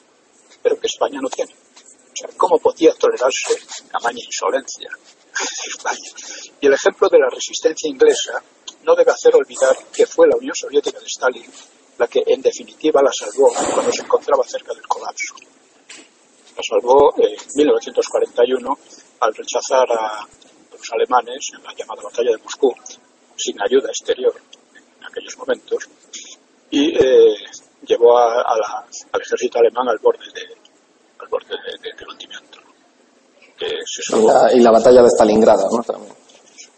pero 0.62 0.80
que 0.80 0.88
España 0.88 1.20
no 1.22 1.30
tiene. 1.30 1.54
O 1.54 2.16
sea, 2.16 2.30
¿cómo 2.36 2.58
podía 2.60 2.94
tolerarse 2.96 3.56
tamaña 3.92 4.24
insolencia 4.26 4.90
de 5.40 5.70
España? 5.70 6.12
Y 6.60 6.68
el 6.68 6.74
ejemplo 6.74 7.08
de 7.08 7.20
la 7.20 7.30
resistencia 7.30 7.90
inglesa 7.90 8.44
no 8.84 8.96
debe 8.96 9.12
hacer 9.12 9.36
olvidar 9.36 9.78
que 9.94 10.06
fue 10.06 10.28
la 10.28 10.36
Unión 10.36 10.56
Soviética 10.56 11.00
de 11.00 11.06
Stalin 11.06 11.52
la 12.00 12.08
que 12.08 12.24
en 12.26 12.42
definitiva 12.42 13.02
la 13.04 13.12
salvó 13.12 13.54
cuando 13.74 13.92
se 13.92 14.02
encontraba 14.02 14.44
cerca 14.46 14.74
del 14.74 14.88
colapso. 14.88 15.36
La 16.56 16.64
salvó 16.64 17.14
en 17.18 17.36
1941 17.56 18.78
al 19.20 19.36
rechazar 19.36 19.92
a 19.92 20.26
los 20.72 20.92
alemanes 20.94 21.50
en 21.54 21.64
la 21.64 21.74
llamada 21.74 22.04
batalla 22.04 22.32
de 22.32 22.38
Moscú 22.38 22.74
sin 23.36 23.62
ayuda 23.62 23.90
exterior 23.90 24.34
en 24.74 25.06
aquellos 25.06 25.38
momentos 25.38 25.90
y 26.72 26.96
eh, 26.96 27.36
llevó 27.86 28.18
a, 28.18 28.42
a 28.42 28.58
la, 28.58 28.86
al 29.12 29.22
ejército 29.22 29.60
alemán 29.60 29.88
al 29.90 29.98
borde, 30.00 30.26
de, 30.34 30.42
al 31.20 31.28
borde 31.28 31.50
de, 31.50 31.90
de, 31.90 31.96
del 31.98 32.10
hundimiento. 32.10 32.60
Se 33.86 34.18
y, 34.18 34.26
la, 34.26 34.54
y, 34.54 34.60
la, 34.62 34.72
batalla 34.72 35.02
de 35.02 35.10
Stalingrado, 35.10 35.68
¿no? 35.70 35.84
También. 35.84 36.14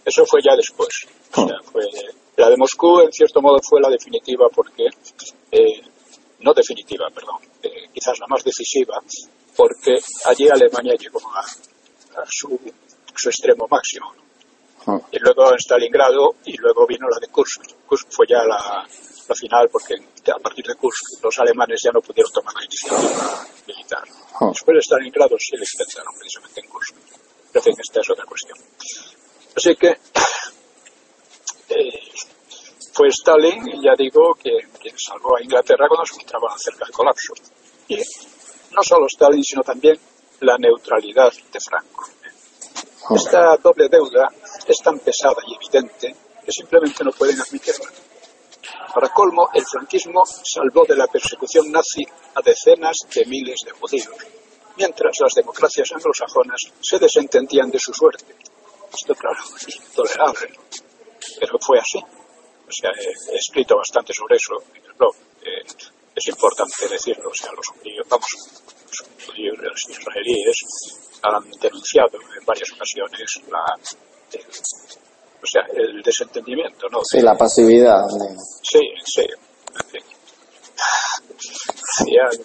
Eso 0.03 0.25
fue 0.25 0.41
ya 0.43 0.55
después. 0.55 0.89
O 1.35 1.47
sea, 1.47 1.57
fue, 1.71 1.83
la 2.37 2.49
de 2.49 2.57
Moscú, 2.57 3.01
en 3.01 3.11
cierto 3.11 3.41
modo, 3.41 3.59
fue 3.61 3.79
la 3.81 3.89
definitiva 3.89 4.47
porque, 4.53 4.85
eh, 5.51 5.81
no 6.39 6.53
definitiva, 6.53 7.05
perdón, 7.13 7.37
eh, 7.61 7.89
quizás 7.93 8.17
la 8.19 8.25
más 8.27 8.43
decisiva, 8.43 8.99
porque 9.55 9.99
allí 10.25 10.49
Alemania 10.49 10.95
llegó 10.95 11.19
a, 11.35 11.41
a 11.41 12.25
su, 12.27 12.59
su, 13.13 13.29
extremo 13.29 13.67
máximo. 13.69 14.11
Y 15.11 15.19
luego 15.19 15.51
en 15.51 15.59
Stalingrado 15.59 16.35
y 16.45 16.57
luego 16.57 16.87
vino 16.87 17.07
la 17.07 17.19
de 17.19 17.27
Kursk. 17.27 17.61
Kursk 17.85 18.07
fue 18.11 18.25
ya 18.27 18.43
la, 18.43 18.85
la 19.27 19.35
final 19.35 19.69
porque 19.69 19.95
a 20.33 20.39
partir 20.39 20.65
de 20.65 20.75
Kursk 20.75 21.23
los 21.23 21.37
alemanes 21.39 21.81
ya 21.83 21.91
no 21.91 22.01
pudieron 22.01 22.31
tomar 22.31 22.53
la 22.55 22.65
iniciativa 22.65 23.47
militar. 23.67 24.03
Después 24.49 24.75
de 24.75 24.81
Stalingrado 24.81 25.35
sí 25.37 25.55
les 25.57 25.73
intentaron 25.73 26.13
precisamente 26.17 26.61
en 26.61 26.67
Kursk. 26.67 26.95
Pero 27.51 27.59
en 27.59 27.63
fin, 27.63 27.75
esta 27.79 28.01
es 28.01 28.09
otra 28.09 28.25
cuestión. 28.25 28.57
Así 29.55 29.75
que 29.75 29.89
eh, 31.69 32.11
fue 32.93 33.09
Stalin, 33.09 33.67
y 33.67 33.83
ya 33.83 33.93
digo, 33.97 34.33
que 34.35 34.51
quien 34.79 34.95
salvó 34.97 35.37
a 35.37 35.43
Inglaterra 35.43 35.87
cuando 35.87 36.05
se 36.05 36.15
encontraba 36.15 36.55
cerca 36.57 36.85
del 36.85 36.93
colapso. 36.93 37.33
Y 37.87 37.97
no 38.71 38.83
solo 38.83 39.05
Stalin, 39.07 39.43
sino 39.43 39.61
también 39.61 39.99
la 40.41 40.57
neutralidad 40.57 41.31
de 41.31 41.59
Franco. 41.59 42.05
Esta 43.15 43.57
doble 43.57 43.89
deuda 43.89 44.29
es 44.67 44.77
tan 44.79 44.99
pesada 44.99 45.41
y 45.47 45.55
evidente 45.55 46.15
que 46.45 46.51
simplemente 46.51 47.03
no 47.03 47.11
pueden 47.11 47.39
admitirla. 47.39 47.89
Para 48.93 49.09
colmo, 49.09 49.49
el 49.53 49.65
franquismo 49.65 50.23
salvó 50.25 50.85
de 50.85 50.95
la 50.95 51.07
persecución 51.07 51.71
nazi 51.71 52.03
a 52.35 52.41
decenas 52.41 52.97
de 53.13 53.25
miles 53.25 53.61
de 53.65 53.71
judíos, 53.71 54.15
mientras 54.75 55.17
las 55.19 55.33
democracias 55.33 55.91
anglosajonas 55.93 56.61
se 56.81 56.99
desentendían 56.99 57.71
de 57.71 57.79
su 57.79 57.93
suerte. 57.93 58.35
Esto, 58.93 59.15
claro, 59.15 59.39
es 59.55 59.75
intolerable, 59.75 60.59
pero 61.39 61.57
fue 61.59 61.79
así. 61.79 61.99
O 61.99 62.71
sea, 62.71 62.91
he, 62.97 63.35
escrito 63.35 63.77
bastante 63.77 64.13
sobre 64.13 64.35
eso 64.35 64.55
en 64.75 64.85
el 64.85 64.93
blog. 64.93 65.15
Eh, 65.41 65.63
es 66.15 66.27
importante 66.27 66.87
decirlo. 66.89 67.29
O 67.29 67.33
sea, 67.33 67.51
los 67.53 67.67
judíos, 67.67 68.05
vamos, 68.09 68.27
los 68.87 69.27
judíos, 69.27 69.57
los 69.57 69.89
israelíes 69.89 70.57
han 71.23 71.49
denunciado 71.51 72.19
en 72.37 72.45
varias 72.45 72.71
ocasiones 72.73 73.41
la, 73.49 73.77
o 74.39 75.45
sea, 75.45 75.63
el 75.73 76.01
desentendimiento, 76.01 76.87
¿no? 76.89 77.03
Sí, 77.03 77.19
la 77.21 77.35
pasividad. 77.35 78.03
Sí, 78.61 78.79
sí. 79.03 79.25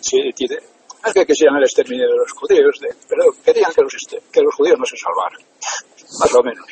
Sí, 0.00 0.33
tiene, 0.35 0.57
es 1.05 1.12
que 1.12 1.26
quisieran 1.26 1.57
el 1.57 1.64
exterminio 1.64 2.09
de 2.09 2.16
los 2.16 2.33
judíos, 2.33 2.78
de, 2.81 2.95
pero 3.09 3.25
querían 3.45 3.73
que 3.73 3.83
los, 3.83 3.95
que 4.33 4.40
los 4.40 4.55
judíos 4.55 4.78
no 4.78 4.85
se 4.85 4.97
salvaran, 4.97 5.40
más 6.21 6.35
o 6.35 6.43
menos. 6.43 6.66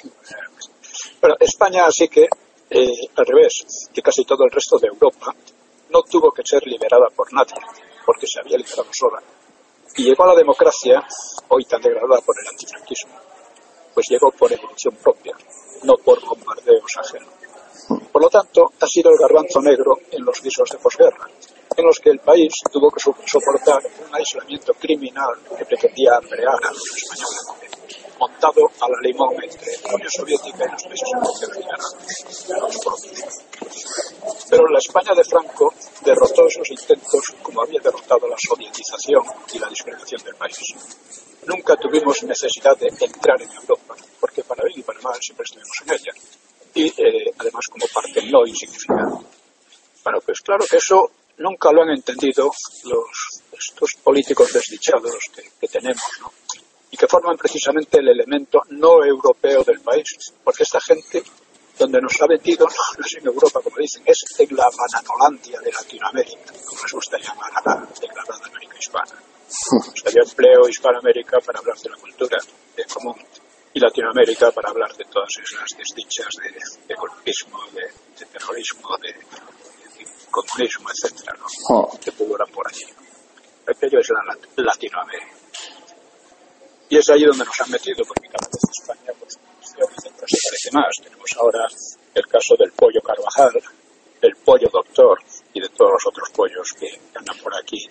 Bueno, 1.21 1.37
España 1.41 1.87
sí 1.91 2.09
que, 2.09 2.29
eh, 2.71 2.89
al 3.17 3.27
revés 3.27 3.89
que 3.93 4.03
casi 4.03 4.25
todo 4.25 4.45
el 4.45 4.51
resto 4.51 4.79
de 4.79 4.89
Europa, 4.89 5.35
no 5.91 6.03
tuvo 6.03 6.33
que 6.33 6.43
ser 6.45 6.67
liberada 6.67 7.09
por 7.15 7.33
nadie, 7.33 7.55
porque 8.05 8.27
se 8.27 8.41
había 8.41 8.59
liberado 8.59 8.89
sola. 8.93 9.23
Y 9.97 10.05
llegó 10.05 10.25
a 10.25 10.29
la 10.29 10.35
democracia, 10.35 11.07
hoy 11.49 11.65
tan 11.65 11.81
degradada 11.81 12.21
por 12.21 12.35
el 12.41 12.49
antifranquismo, 12.49 13.15
pues 13.95 14.07
llegó 14.11 14.31
por 14.33 14.53
evolución 14.53 14.97
propia, 14.97 15.37
no 15.85 15.95
por 15.99 16.21
bombardeos 16.27 16.97
ajenos. 16.99 17.29
Por 18.11 18.23
lo 18.23 18.29
tanto, 18.29 18.73
ha 18.81 18.87
sido 18.87 19.11
el 19.11 19.19
garbanzo 19.19 19.61
negro 19.61 19.99
en 20.11 20.25
los 20.25 20.43
guisos 20.43 20.69
de 20.71 20.79
posguerra, 20.79 21.29
en 21.77 21.85
los 21.85 21.99
que 21.99 22.11
el 22.11 22.19
país 22.19 22.53
tuvo 22.73 22.91
que 22.91 23.01
soportar 23.01 23.83
un 24.07 24.15
aislamiento 24.15 24.73
criminal 24.75 25.35
que 25.57 25.65
pretendía 25.65 26.17
hambrear 26.17 26.55
a 26.55 26.73
los 26.73 26.97
españoles, 26.97 27.47
montado 28.19 28.71
a 28.81 28.89
la 28.89 29.01
limón 29.03 29.35
entre 29.43 29.77
la 29.85 29.95
Unión 29.95 30.11
Soviética 30.11 30.65
y 30.65 30.71
los 30.71 30.83
países 30.85 31.09
europeos 31.13 31.97
Pero 34.49 34.69
la 34.69 34.79
España 34.79 35.15
de 35.15 35.25
Franco 35.25 35.75
derrotó 36.05 36.47
esos 36.47 36.71
intentos 36.71 37.35
como 37.43 37.63
había 37.63 37.81
derrotado 37.81 38.29
la 38.29 38.37
sovietización 38.39 39.23
y 39.53 39.59
la 39.59 39.69
disgregación 39.69 40.23
del 40.23 40.37
país. 40.37 40.75
Nunca 41.47 41.77
tuvimos 41.77 42.23
necesidad 42.23 42.77
de 42.79 42.89
entrar 42.89 43.41
en 43.43 43.53
Europa, 43.53 43.95
porque 44.19 44.43
para 44.45 44.65
bien 44.65 44.81
y 44.81 44.83
para 44.83 45.01
mal 45.01 45.19
siempre 45.21 45.45
estuvimos 45.45 45.83
en 45.85 45.93
ella. 45.93 46.13
Y 46.75 46.87
eh, 47.03 47.35
además 47.39 47.67
como 47.71 47.87
parte 47.93 48.23
no 48.31 48.47
insignificante. 48.47 49.27
Bueno, 50.03 50.19
pues 50.25 50.43
claro 50.55 50.71
que 50.71 50.77
eso 50.77 51.11
nunca 51.39 51.73
lo 51.73 51.83
han 51.83 51.91
entendido 51.91 52.51
los, 52.85 53.43
estos 53.53 53.95
políticos 54.05 54.53
desdichados 54.53 55.17
que, 55.35 55.43
que 55.61 55.69
tenemos, 55.69 56.03
¿no? 56.21 56.33
Y 56.93 56.97
que 56.97 57.09
forman 57.09 57.37
precisamente 57.37 57.99
el 57.99 58.09
elemento 58.09 58.63
no 58.71 59.05
europeo 59.05 59.65
del 59.65 59.81
país. 59.81 60.33
Porque 60.45 60.63
esta 60.63 60.81
gente 60.81 61.25
donde 61.77 62.01
nos 62.01 62.23
ha 62.23 62.27
metido 62.29 62.69
no 62.99 63.05
es 63.05 63.15
en 63.17 63.27
Europa, 63.27 63.61
como 63.63 63.79
dicen, 63.79 64.05
es 64.07 64.25
en 64.39 64.57
la 64.57 64.71
Bananolandia 64.71 65.61
de 65.61 65.73
Latinoamérica, 65.73 66.53
como 66.69 66.83
les 66.83 66.93
gusta 66.93 67.19
llamar 67.19 67.51
a 67.53 67.63
la 67.69 67.89
declarada 68.01 68.47
América 68.47 68.77
Hispana. 68.79 69.23
O 70.07 70.11
sea, 70.11 70.23
empleo 70.23 70.69
Hispanoamérica 70.69 71.39
para 71.41 71.59
hablar 71.59 71.79
de 71.79 71.91
la 71.91 71.97
cultura 71.97 72.39
de 72.77 72.85
común 72.85 73.17
y 73.75 73.81
Latinoamérica 73.81 74.53
para 74.53 74.71
hablar 74.71 74.95
de 74.95 75.05
todas 75.07 75.31
esas 75.43 75.77
desdichas 75.77 76.29
de, 76.41 76.51
de 76.87 76.95
golpismo, 76.95 77.59
de, 77.73 78.27
terrorismo, 78.27 78.97
de, 78.99 79.13
comunismo, 80.35 80.89
etcétera, 80.91 81.37
¿no? 81.39 81.91
que 82.03 82.11
figuran 82.11 82.49
por 82.51 82.67
allí. 82.67 82.87
Aquello 83.67 84.01
es 84.01 84.09
la 84.11 84.65
Latinoamérica. 84.65 85.37
Y 86.89 86.99
es 86.99 87.09
ahí 87.09 87.25
donde 87.25 87.45
nos 87.45 87.61
han 87.61 87.71
metido, 87.71 88.05
porque 88.05 88.29
cada 88.29 88.47
vez 88.47 88.63
España 88.71 89.13
pues, 89.19 89.39
se 89.63 90.11
parece 90.11 90.71
más. 90.73 90.97
Tenemos 91.03 91.31
ahora 91.39 91.67
el 92.15 92.27
caso 92.27 92.55
del 92.59 92.73
pollo 92.73 93.01
Carvajal, 93.01 93.53
del 94.21 94.37
pollo 94.45 94.69
doctor 94.71 95.19
y 95.53 95.61
de 95.61 95.69
todos 95.71 95.93
los 95.93 96.07
otros 96.07 96.29
pollos 96.31 96.73
que 96.79 96.89
andan 97.15 97.39
por 97.39 97.55
aquí 97.57 97.89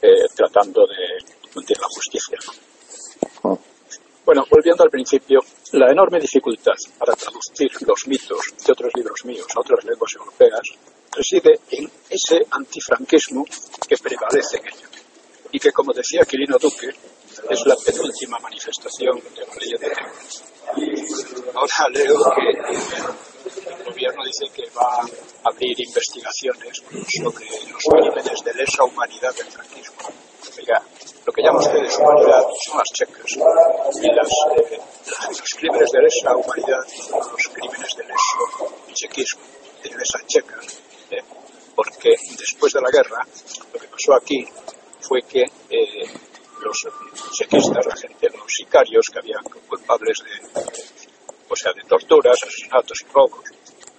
eh, 0.00 0.26
tratando 0.34 0.86
de 0.86 1.50
cumplir 1.52 1.78
la 1.78 1.88
justicia. 1.88 2.38
Bueno, 4.28 4.44
volviendo 4.50 4.84
al 4.84 4.90
principio, 4.90 5.40
la 5.72 5.90
enorme 5.90 6.20
dificultad 6.20 6.74
para 6.98 7.14
traducir 7.14 7.70
los 7.80 8.06
mitos 8.08 8.38
de 8.62 8.72
otros 8.72 8.92
libros 8.94 9.24
míos 9.24 9.46
a 9.56 9.60
otras 9.60 9.82
lenguas 9.86 10.12
europeas 10.18 10.60
reside 11.16 11.58
en 11.70 11.90
ese 12.10 12.46
antifranquismo 12.50 13.46
que 13.88 13.96
prevalece 13.96 14.58
en 14.58 14.66
ello 14.66 14.86
y 15.50 15.58
que, 15.58 15.72
como 15.72 15.94
decía 15.94 16.26
Quirino 16.28 16.58
Duque, 16.58 16.88
es 17.48 17.64
la 17.64 17.74
penúltima 17.76 18.38
manifestación 18.38 19.18
de 19.34 19.46
la 19.46 19.54
ley 19.54 19.70
de 19.78 19.96
Ahora 21.54 21.88
leo 21.90 22.18
que 22.36 23.70
el 23.70 23.84
gobierno 23.84 24.22
dice 24.26 24.44
que 24.54 24.68
va 24.76 25.00
a 25.00 25.08
abrir 25.48 25.80
investigaciones 25.80 26.76
sobre 26.76 27.46
los 27.70 27.82
crímenes 27.82 28.44
de 28.44 28.52
lesa 28.52 28.84
humanidad 28.84 29.34
del 29.34 29.46
franquismo. 29.46 30.07
Que 31.38 31.44
llaman 31.44 31.62
ustedes 31.62 31.96
humanidad 31.98 32.42
son 32.66 32.78
las 32.78 32.88
checas 32.92 33.30
y 34.02 34.10
las, 34.12 34.28
eh, 34.56 34.80
los 35.28 35.54
crímenes 35.56 35.88
de 35.92 36.02
lesa 36.02 36.36
humanidad 36.36 36.82
los 37.12 37.48
crímenes 37.52 37.94
de 37.94 38.02
leso 38.02 38.74
chequismo, 38.92 39.42
de 39.84 39.90
lesa 39.90 40.18
checa, 40.26 40.58
eh, 41.12 41.22
porque 41.76 42.16
después 42.36 42.72
de 42.72 42.80
la 42.80 42.90
guerra 42.90 43.24
lo 43.72 43.78
que 43.78 43.86
pasó 43.86 44.14
aquí 44.14 44.44
fue 45.00 45.22
que 45.22 45.44
eh, 45.70 46.10
los 46.60 46.88
chequistas, 47.30 47.86
la 47.86 47.94
gente, 47.94 48.30
los 48.30 48.52
sicarios 48.52 49.06
que 49.06 49.20
habían 49.20 49.44
culpables 49.44 50.18
de, 50.24 50.60
o 51.48 51.54
sea, 51.54 51.72
de 51.72 51.82
torturas, 51.82 52.42
asesinatos 52.42 53.00
y 53.02 53.12
robos, 53.12 53.44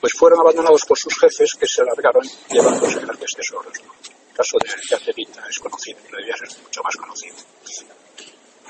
pues 0.02 0.12
fueron 0.12 0.41
abandonados 0.41 0.84
por 0.86 0.97
sus 0.97 1.17
jefes 1.17 1.54
que 1.58 1.65
se 1.65 1.86
largaron 1.86 2.28
llevándose 2.49 2.99
grandes 2.99 3.32
tesoros. 3.34 3.78
El 3.78 4.45
caso 4.45 4.58
de 4.63 4.69
Yatevita 4.89 5.43
es 5.49 5.60
conocido, 5.60 5.99
pero 6.06 6.17
debía 6.17 6.38
ser 6.38 6.47
mucho 6.63 6.82
más 6.82 6.95
conocido. 6.95 7.36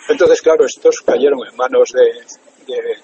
Entonces, 0.09 0.41
claro, 0.41 0.65
estos 0.65 1.01
cayeron 1.01 1.39
en 1.47 1.55
manos 1.55 1.91
de, 1.93 2.25
de, 2.65 2.97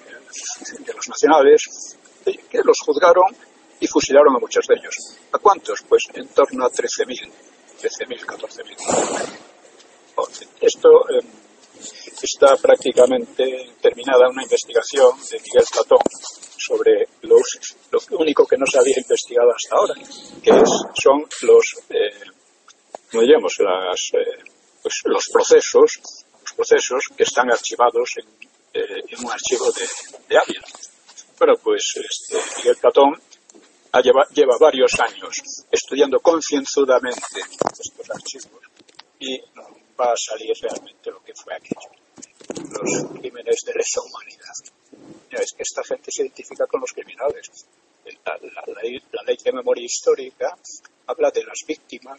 los 0.92 1.08
nacionales, 1.08 1.96
que 2.24 2.60
los 2.64 2.80
juzgaron 2.84 3.34
y 3.80 3.86
fusilaron 3.86 4.34
a 4.34 4.40
muchos 4.40 4.66
de 4.66 4.74
ellos. 4.74 5.16
¿A 5.32 5.38
cuántos? 5.38 5.82
Pues 5.88 6.02
en 6.14 6.26
torno 6.28 6.66
a 6.66 6.70
13.000, 6.70 7.30
13.000, 7.80 8.26
14.000. 8.26 9.46
Esto 10.60 10.88
eh, 11.10 11.20
está 12.22 12.56
prácticamente 12.56 13.74
terminada 13.80 14.28
una 14.28 14.42
investigación 14.42 15.12
de 15.30 15.40
Miguel 15.40 15.64
Platón 15.70 16.00
sobre 16.58 17.06
los, 17.22 17.58
lo 18.10 18.18
único 18.18 18.46
que 18.46 18.56
no 18.56 18.66
se 18.66 18.78
había 18.78 18.98
investigado 18.98 19.50
hasta 19.50 19.76
ahora, 19.76 19.94
que 20.42 20.50
es, 20.50 20.70
son 20.94 21.24
los, 21.42 21.76
eh, 21.90 22.24
las, 23.12 24.10
eh, 24.14 24.42
pues 24.82 25.02
los 25.04 25.24
procesos, 25.32 26.25
procesos 26.56 27.04
que 27.16 27.22
están 27.22 27.50
archivados 27.50 28.10
en, 28.16 28.26
eh, 28.72 29.02
en 29.08 29.24
un 29.24 29.30
archivo 29.30 29.70
de, 29.72 29.82
de. 30.28 30.40
Bueno, 31.38 31.54
pues 31.62 31.94
este, 31.96 32.38
Miguel 32.56 32.76
Platón 32.76 33.20
lleva, 34.02 34.26
lleva 34.32 34.56
varios 34.58 34.98
años 35.00 35.42
estudiando 35.70 36.18
concienzudamente 36.20 37.40
estos 37.78 38.10
archivos 38.10 38.62
y 39.18 39.38
va 39.98 40.12
a 40.12 40.16
salir 40.16 40.52
realmente 40.60 41.10
lo 41.10 41.22
que 41.22 41.32
fue 41.34 41.54
aquello, 41.54 41.90
los 42.70 43.20
crímenes 43.20 43.60
de 43.64 43.74
lesa 43.74 44.00
humanidad. 44.02 44.54
es 45.30 45.52
que 45.52 45.62
esta 45.62 45.82
gente 45.84 46.10
se 46.10 46.22
identifica 46.22 46.66
con 46.66 46.80
los 46.80 46.92
criminales. 46.92 47.50
La, 48.24 48.38
ley, 48.82 49.36
de 49.42 49.52
memoria 49.52 49.84
histórica 49.84 50.56
habla 51.06 51.30
de 51.30 51.44
las 51.44 51.64
víctimas 51.66 52.18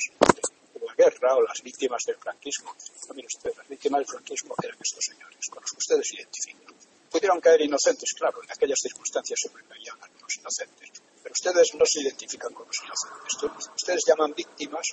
guerra 0.97 1.35
o 1.35 1.41
las 1.43 1.61
víctimas 1.61 2.03
del 2.05 2.17
franquismo. 2.17 2.73
Usted, 2.75 3.53
las 3.55 3.67
víctimas 3.67 3.99
del 3.99 4.07
franquismo 4.07 4.55
eran 4.63 4.77
estos 4.81 5.05
señores, 5.05 5.45
con 5.49 5.61
los 5.61 5.71
que 5.71 5.77
ustedes 5.77 6.13
identifican. 6.13 6.73
Pudieron 7.11 7.39
caer 7.39 7.61
inocentes, 7.61 8.13
claro, 8.17 8.43
en 8.43 8.51
aquellas 8.51 8.79
circunstancias 8.81 9.39
siempre 9.39 9.63
caían 9.63 10.01
algunos 10.01 10.35
inocentes. 10.37 10.89
Pero 11.23 11.33
ustedes 11.33 11.75
no 11.75 11.85
se 11.85 12.01
identifican 12.01 12.53
con 12.53 12.65
los 12.65 12.77
inocentes. 12.83 13.69
Ustedes 13.75 14.03
llaman 14.07 14.33
víctimas 14.33 14.87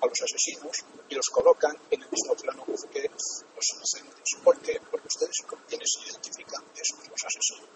a 0.00 0.06
los 0.06 0.22
asesinos 0.22 0.84
y 1.08 1.14
los 1.14 1.26
colocan 1.28 1.76
en 1.90 2.02
el 2.02 2.10
mismo 2.10 2.34
plano 2.36 2.64
que 2.92 3.08
los 3.08 3.68
inocentes. 3.74 4.36
¿Por 4.44 4.60
qué? 4.60 4.80
Porque 4.90 5.06
ustedes 5.08 5.36
con 5.46 5.58
quienes 5.68 5.88
se 5.90 6.10
identifican 6.10 6.62
esos 6.74 7.08
los 7.08 7.24
asesinos, 7.24 7.68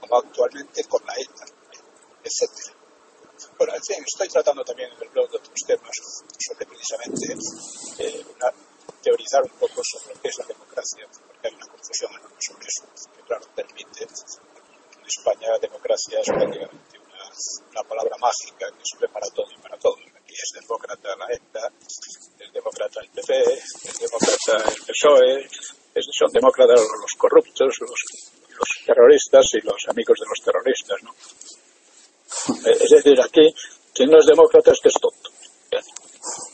como 0.00 0.16
actualmente 0.18 0.84
con 0.84 1.04
la 1.06 1.14
ETA, 1.14 1.46
etcétera. 2.24 2.83
Bueno, 3.58 3.74
en 3.74 3.82
fin, 3.82 4.04
estoy 4.06 4.28
tratando 4.28 4.64
también 4.64 4.90
en 4.92 5.02
el 5.02 5.08
blog 5.08 5.30
de 5.30 5.36
otros 5.38 5.60
temas 5.66 5.96
sobre 6.38 6.66
precisamente 6.66 7.34
eh, 7.98 8.24
una, 8.34 8.52
teorizar 9.02 9.42
un 9.42 9.58
poco 9.58 9.82
sobre 9.84 10.14
lo 10.14 10.20
que 10.20 10.28
es 10.28 10.38
la 10.38 10.46
democracia, 10.46 11.06
porque 11.26 11.48
hay 11.48 11.54
una 11.54 11.66
confusión 11.66 12.12
enorme 12.12 12.36
sobre 12.40 12.66
eso, 12.66 12.84
que 13.14 13.22
claro, 13.22 13.46
permite, 13.54 14.04
en 14.04 15.06
España 15.06 15.58
democracia 15.60 16.20
es 16.20 16.26
prácticamente 16.26 16.98
una, 16.98 17.82
palabra 17.84 18.16
mágica 18.18 18.66
que 18.70 18.84
sirve 18.84 19.08
para 19.08 19.26
todo 19.28 19.46
y 19.50 19.58
para 19.60 19.76
todo. 19.78 19.96
Aquí 19.96 20.34
es 20.34 20.50
demócrata 20.54 21.16
la 21.16 21.26
ETA, 21.30 21.70
es 22.38 22.52
demócrata 22.52 23.00
el 23.00 23.10
PP, 23.10 23.42
es 23.42 23.98
demócrata 24.00 24.70
el 24.70 24.82
PSOE, 24.86 25.48
son 26.10 26.32
demócratas 26.32 26.80
los 26.80 27.12
corruptos, 27.18 27.74
los 27.80 28.68
terroristas 28.86 29.46
y 29.54 29.60
los 29.60 29.82
amigos 29.88 30.18
de 30.20 30.26
los 30.26 30.40
terroristas, 30.44 31.02
¿no? 31.02 31.14
Es 32.64 32.90
decir, 32.90 33.20
aquí 33.20 33.54
quien 33.94 34.10
no 34.10 34.18
es 34.18 34.26
demócrata 34.26 34.72
es 34.72 34.80
que 34.80 34.88
es 34.88 34.94
tonto. 34.94 35.30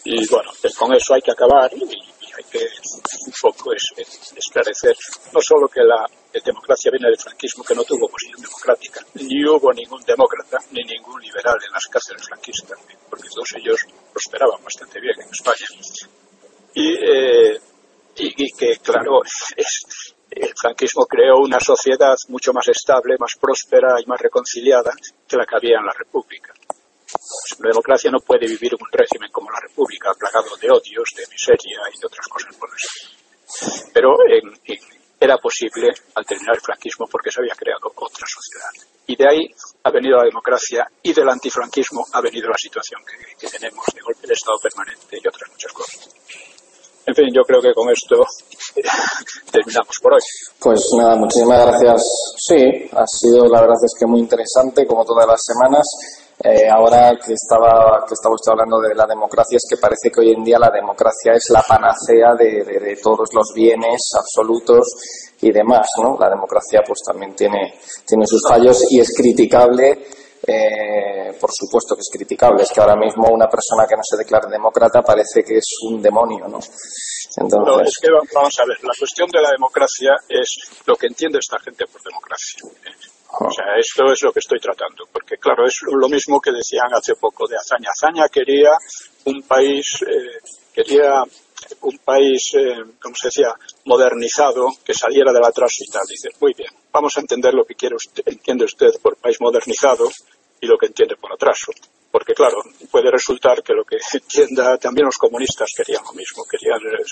Y 0.05 0.27
bueno, 0.29 0.51
pues 0.61 0.75
con 0.75 0.93
eso 0.95 1.15
hay 1.15 1.23
que 1.23 1.31
acabar 1.31 1.73
y, 1.75 1.83
hay 1.83 2.45
que 2.51 2.59
un 2.59 3.33
poco 3.41 3.73
es, 3.73 3.85
esclarecer 4.37 4.97
no 5.33 5.41
solo 5.41 5.69
que 5.69 5.83
la 5.83 6.07
democracia 6.45 6.91
viene 6.91 7.09
del 7.09 7.19
franquismo, 7.19 7.65
que 7.65 7.75
no 7.75 7.85
tuvo 7.85 8.09
posición 8.09 8.41
democrática, 8.41 9.05
ni 9.15 9.45
hubo 9.45 9.73
ningún 9.73 10.03
demócrata 10.03 10.59
ni 10.71 10.83
ningún 10.85 11.21
liberal 11.21 11.59
en 11.67 11.73
las 11.73 11.87
cárceles 11.87 12.27
franquistas, 12.27 12.79
porque 13.09 13.29
todos 13.29 13.53
ellos 13.57 13.81
prosperaban 14.13 14.63
bastante 14.63 15.01
bien 15.01 15.21
en 15.21 15.29
España. 15.31 15.67
Y, 16.75 16.95
eh, 16.95 17.61
y, 18.17 18.45
y 18.45 18.53
que, 18.53 18.79
claro, 18.79 19.23
es, 19.57 20.15
el 20.31 20.53
franquismo 20.57 21.07
creó 21.07 21.39
una 21.39 21.59
sociedad 21.61 22.15
mucho 22.29 22.53
más 22.53 22.69
estable, 22.69 23.17
más 23.19 23.35
próspera 23.41 24.01
y 24.01 24.07
más 24.07 24.21
reconciliada 24.21 24.93
que 25.27 25.37
la 25.37 25.45
que 25.45 25.57
había 25.57 25.79
en 25.79 25.87
la 25.87 25.93
República. 25.93 26.53
La 27.59 27.69
democracia 27.71 28.11
no 28.11 28.21
puede 28.21 28.47
vivir 28.47 28.75
un 28.75 28.87
régimen 28.93 29.31
como 29.33 29.51
la 29.51 29.61
República, 29.61 30.13
plagado 30.19 30.57
de 30.57 30.71
odios, 30.71 31.11
de 31.17 31.27
miseria 31.31 31.81
y 31.93 31.99
de 31.99 32.07
otras 32.07 32.27
cosas 32.29 32.55
por 32.57 32.69
eso. 32.71 33.91
Pero 33.93 34.15
era 35.19 35.37
posible 35.37 35.89
al 36.15 36.25
terminar 36.25 36.55
el 36.55 36.63
franquismo 36.63 37.07
porque 37.11 37.31
se 37.31 37.41
había 37.41 37.55
creado 37.55 37.93
otra 37.95 38.27
sociedad. 38.27 38.71
Y 39.07 39.17
de 39.17 39.29
ahí 39.29 39.55
ha 39.83 39.91
venido 39.91 40.17
la 40.17 40.25
democracia 40.25 40.87
y 41.03 41.13
del 41.13 41.29
antifranquismo 41.29 42.07
ha 42.13 42.21
venido 42.21 42.49
la 42.49 42.57
situación 42.57 43.03
que, 43.05 43.35
que 43.35 43.59
tenemos 43.59 43.85
de 43.93 44.01
golpe 44.01 44.27
de 44.27 44.35
Estado 44.35 44.59
permanente 44.63 45.19
y 45.21 45.29
otras 45.29 45.51
muchas 45.51 45.73
cosas. 45.73 46.20
En 47.11 47.17
fin, 47.17 47.27
yo 47.35 47.43
creo 47.43 47.61
que 47.61 47.75
con 47.75 47.91
esto 47.91 48.15
terminamos 49.51 49.97
por 50.01 50.15
hoy. 50.15 50.21
Pues 50.61 50.81
nada, 50.97 51.17
muchísimas 51.17 51.67
gracias. 51.67 52.05
Sí, 52.37 52.89
ha 52.93 53.05
sido 53.05 53.49
la 53.49 53.63
verdad 53.63 53.83
es 53.83 53.95
que 53.99 54.07
muy 54.07 54.21
interesante, 54.21 54.87
como 54.87 55.05
todas 55.05 55.27
las 55.27 55.43
semanas. 55.43 55.85
Eh, 56.43 56.71
ahora 56.71 57.13
que 57.19 57.35
estaba 57.35 58.05
que 58.07 58.15
estaba 58.15 58.37
usted 58.37 58.53
hablando 58.53 58.81
de 58.81 58.95
la 58.95 59.07
democracia, 59.07 59.57
es 59.57 59.67
que 59.69 59.77
parece 59.77 60.09
que 60.09 60.21
hoy 60.21 60.31
en 60.31 60.45
día 60.45 60.59
la 60.61 60.71
democracia 60.71 61.33
es 61.35 61.51
la 61.51 61.63
panacea 61.63 62.35
de, 62.39 62.63
de, 62.65 62.97
todos 63.03 63.29
los 63.35 63.53
bienes 63.55 64.13
absolutos 64.17 64.87
y 65.41 65.51
demás, 65.51 65.89
¿no? 66.01 66.17
La 66.19 66.31
democracia 66.31 66.81
pues 66.87 67.01
también 67.05 67.35
tiene, 67.35 67.75
tiene 68.07 68.25
sus 68.25 68.41
fallos 68.49 68.87
y 68.89 69.01
es 69.01 69.13
criticable 69.15 69.99
eh, 70.47 71.37
por 71.41 71.51
supuesto 71.53 71.95
que 71.95 72.01
es 72.01 72.11
criticable. 72.11 72.63
Es 72.63 72.71
que 72.71 72.81
ahora 72.81 72.97
mismo 72.97 73.29
una 73.29 73.49
persona 73.49 73.87
que 73.87 73.97
no 73.97 74.03
se 74.03 74.17
declare 74.17 74.49
demócrata 74.51 75.03
parece 75.03 75.43
que 75.45 75.59
es 75.59 75.67
un 75.83 76.01
demonio, 76.01 76.49
¿no? 76.49 76.59
Entonces... 77.37 77.61
No, 77.67 77.81
es 77.81 77.99
que 78.01 78.09
vamos 78.11 78.59
a 78.59 78.65
ver, 78.67 78.83
la 78.83 78.93
cuestión 78.99 79.29
de 79.31 79.41
la 79.41 79.51
democracia 79.51 80.15
es 80.29 80.83
lo 80.87 80.97
que 80.97 81.07
entiende 81.07 81.39
esta 81.39 81.59
gente 81.59 81.87
por 81.87 82.03
democracia. 82.03 82.61
O 83.39 83.51
sea, 83.51 83.77
esto 83.79 84.13
es 84.13 84.23
lo 84.23 84.33
que 84.33 84.41
estoy 84.41 84.59
tratando, 84.59 85.05
porque 85.13 85.37
claro, 85.37 85.65
es 85.65 85.79
lo 85.83 86.09
mismo 86.09 86.41
que 86.41 86.51
decían 86.51 86.93
hace 86.93 87.15
poco 87.15 87.47
de 87.47 87.57
Azaña. 87.57 87.91
Azaña 87.91 88.29
quería 88.29 88.71
un 89.27 89.43
país, 89.43 89.87
eh, 90.03 90.41
quería 90.73 91.23
un 91.83 91.99
país, 91.99 92.53
eh, 92.55 92.85
como 93.01 93.15
se 93.15 93.29
decía, 93.29 93.55
modernizado, 93.85 94.69
que 94.85 94.95
saliera 94.95 95.33
del 95.33 95.45
atraso 95.45 95.85
y 95.87 95.91
tal. 95.91 96.07
Dice, 96.07 96.29
muy 96.41 96.55
bien, 96.55 96.71
vamos 96.93 97.17
a 97.17 97.21
entender 97.21 97.55
lo 97.55 97.65
que 97.65 97.75
quiere 97.75 97.97
usted, 97.97 98.23
entiende 98.27 98.65
usted 98.65 98.91
por 99.03 99.17
país 99.17 99.41
modernizado 99.41 100.09
y 100.61 100.67
lo 100.67 100.77
que 100.77 100.87
entiende 100.87 101.17
por 101.17 101.33
atraso. 101.33 101.73
Porque, 102.11 102.35
claro, 102.35 102.57
puede 102.91 103.09
resultar 103.11 103.63
que 103.63 103.73
lo 103.73 103.85
que 103.85 103.97
entienda 104.15 104.77
también 104.79 105.07
los 105.07 105.17
comunistas 105.17 105.69
querían 105.77 106.03
lo 106.05 106.13
mismo, 106.13 106.45
querían 106.45 106.81
eh, 106.81 107.05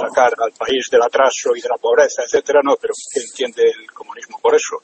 sacar 0.00 0.32
al 0.38 0.52
país 0.52 0.88
del 0.90 1.02
atraso 1.02 1.54
y 1.54 1.60
de 1.60 1.68
la 1.68 1.76
pobreza, 1.76 2.22
etcétera, 2.22 2.60
no, 2.64 2.76
pero 2.80 2.94
¿qué 3.12 3.20
entiende 3.20 3.70
el 3.70 3.92
comunismo 3.92 4.38
por 4.40 4.54
eso? 4.54 4.80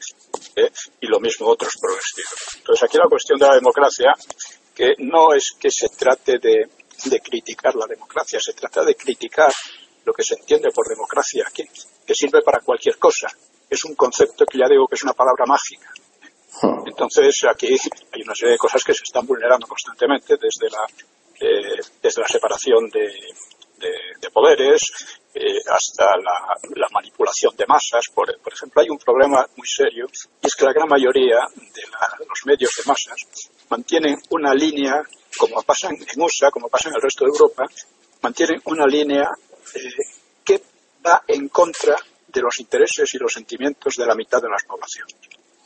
¿Eh? 0.56 0.70
Y 1.00 1.06
lo 1.06 1.18
mismo 1.18 1.48
otros 1.48 1.72
estilo. 1.74 2.28
Entonces, 2.58 2.84
aquí 2.84 2.98
la 2.98 3.08
cuestión 3.08 3.38
de 3.38 3.46
la 3.46 3.54
democracia, 3.54 4.12
que 4.74 4.94
no 4.98 5.32
es 5.32 5.52
que 5.58 5.70
se 5.70 5.88
trate 5.88 6.38
de 6.38 6.68
de 7.04 7.20
criticar 7.20 7.74
la 7.74 7.86
democracia, 7.86 8.38
se 8.40 8.52
trata 8.52 8.84
de 8.84 8.94
criticar 8.94 9.52
lo 10.04 10.12
que 10.12 10.22
se 10.22 10.34
entiende 10.34 10.70
por 10.70 10.88
democracia 10.88 11.44
aquí, 11.46 11.64
que 12.06 12.14
sirve 12.14 12.42
para 12.42 12.60
cualquier 12.60 12.98
cosa. 12.98 13.28
Es 13.68 13.84
un 13.84 13.94
concepto 13.94 14.44
que 14.44 14.58
ya 14.58 14.68
digo 14.68 14.86
que 14.86 14.96
es 14.96 15.02
una 15.02 15.14
palabra 15.14 15.44
mágica. 15.46 15.90
Entonces 16.86 17.44
aquí 17.50 17.76
hay 18.12 18.22
una 18.22 18.34
serie 18.34 18.52
de 18.52 18.58
cosas 18.58 18.84
que 18.84 18.94
se 18.94 19.02
están 19.02 19.26
vulnerando 19.26 19.66
constantemente, 19.66 20.36
desde 20.36 20.70
la, 20.70 20.86
eh, 21.40 21.80
desde 22.00 22.22
la 22.22 22.28
separación 22.28 22.88
de, 22.90 23.12
de, 24.20 24.30
poderes 24.30 24.92
eh, 25.34 25.58
hasta 25.68 26.16
la, 26.16 26.56
la, 26.74 26.88
manipulación 26.92 27.56
de 27.56 27.66
masas. 27.66 28.06
Por, 28.14 28.40
por, 28.40 28.52
ejemplo, 28.52 28.82
hay 28.82 28.90
un 28.90 28.98
problema 28.98 29.46
muy 29.56 29.66
serio 29.66 30.06
y 30.42 30.46
es 30.46 30.54
que 30.54 30.64
la 30.64 30.72
gran 30.72 30.88
mayoría 30.88 31.38
de 31.54 31.82
los 32.26 32.46
medios 32.46 32.72
de 32.76 32.82
masas 32.86 33.50
mantienen 33.74 34.16
una 34.30 34.54
línea 34.54 35.02
como 35.36 35.60
pasa 35.64 35.88
en 35.88 36.22
USA, 36.22 36.48
como 36.52 36.68
pasa 36.68 36.90
en 36.90 36.94
el 36.94 37.02
resto 37.02 37.24
de 37.24 37.30
Europa, 37.30 37.64
mantienen 38.22 38.60
una 38.66 38.86
línea 38.86 39.28
eh, 39.74 39.80
que 40.44 40.62
va 41.04 41.24
en 41.26 41.48
contra 41.48 41.96
de 42.28 42.40
los 42.40 42.60
intereses 42.60 43.12
y 43.14 43.18
los 43.18 43.32
sentimientos 43.32 43.96
de 43.96 44.06
la 44.06 44.14
mitad 44.14 44.40
de 44.40 44.48
las 44.48 44.62
poblaciones. 44.62 45.16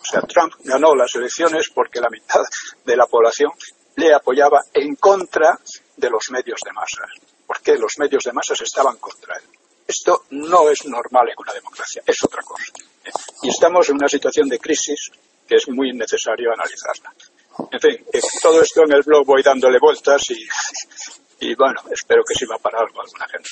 O 0.01 0.05
sea, 0.05 0.23
Trump 0.23 0.55
ganó 0.65 0.95
las 0.95 1.15
elecciones 1.17 1.69
porque 1.75 2.01
la 2.01 2.09
mitad 2.09 2.41
de 2.83 2.97
la 2.97 3.07
población 3.07 3.51
le 3.97 4.15
apoyaba 4.15 4.63
en 4.73 4.95
contra 4.97 5.59
de 5.97 6.09
los 6.09 6.31
medios 6.31 6.61
de 6.65 6.73
masas, 6.73 7.11
porque 7.47 7.77
los 7.77 7.99
medios 7.99 8.25
de 8.25 8.33
masas 8.33 8.59
estaban 8.63 8.97
contra 8.97 9.37
él. 9.37 9.43
Esto 9.87 10.25
no 10.31 10.71
es 10.71 10.87
normal 10.87 11.29
en 11.29 11.35
una 11.37 11.53
democracia, 11.53 12.03
es 12.07 12.25
otra 12.25 12.43
cosa. 12.43 12.73
Y 13.43 13.51
estamos 13.51 13.87
en 13.91 13.97
una 13.97 14.09
situación 14.09 14.49
de 14.49 14.59
crisis 14.59 15.11
que 15.47 15.57
es 15.57 15.69
muy 15.69 15.93
necesario 15.93 16.53
analizarla. 16.53 17.13
En 17.71 17.81
fin, 17.81 17.97
todo 18.43 18.63
esto 18.63 18.83
en 18.85 18.93
el 18.93 19.03
blog 19.03 19.27
voy 19.27 19.43
dándole 19.43 19.79
vueltas 19.81 20.23
y, 20.31 20.47
y 21.47 21.55
bueno, 21.55 21.81
espero 21.91 22.23
que 22.27 22.35
sirva 22.35 22.57
para 22.59 22.79
algo 22.79 23.01
alguna 23.01 23.27
gente. 23.29 23.49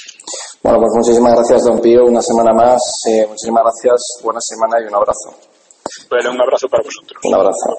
Bueno, 0.62 0.78
pues 0.80 0.92
muchísimas 0.96 1.34
gracias, 1.34 1.64
don 1.64 1.80
Pío, 1.80 2.04
una 2.04 2.22
semana 2.22 2.52
más. 2.52 2.80
Eh, 3.08 3.26
muchísimas 3.28 3.64
gracias, 3.64 4.20
buena 4.22 4.40
semana 4.40 4.80
y 4.82 4.86
un 4.88 4.94
abrazo. 4.94 5.34
Bueno, 6.10 6.30
un 6.32 6.40
abrazo 6.40 6.68
para 6.68 6.82
vosotros. 6.82 7.20
Un 7.24 7.34
abrazo. 7.34 7.78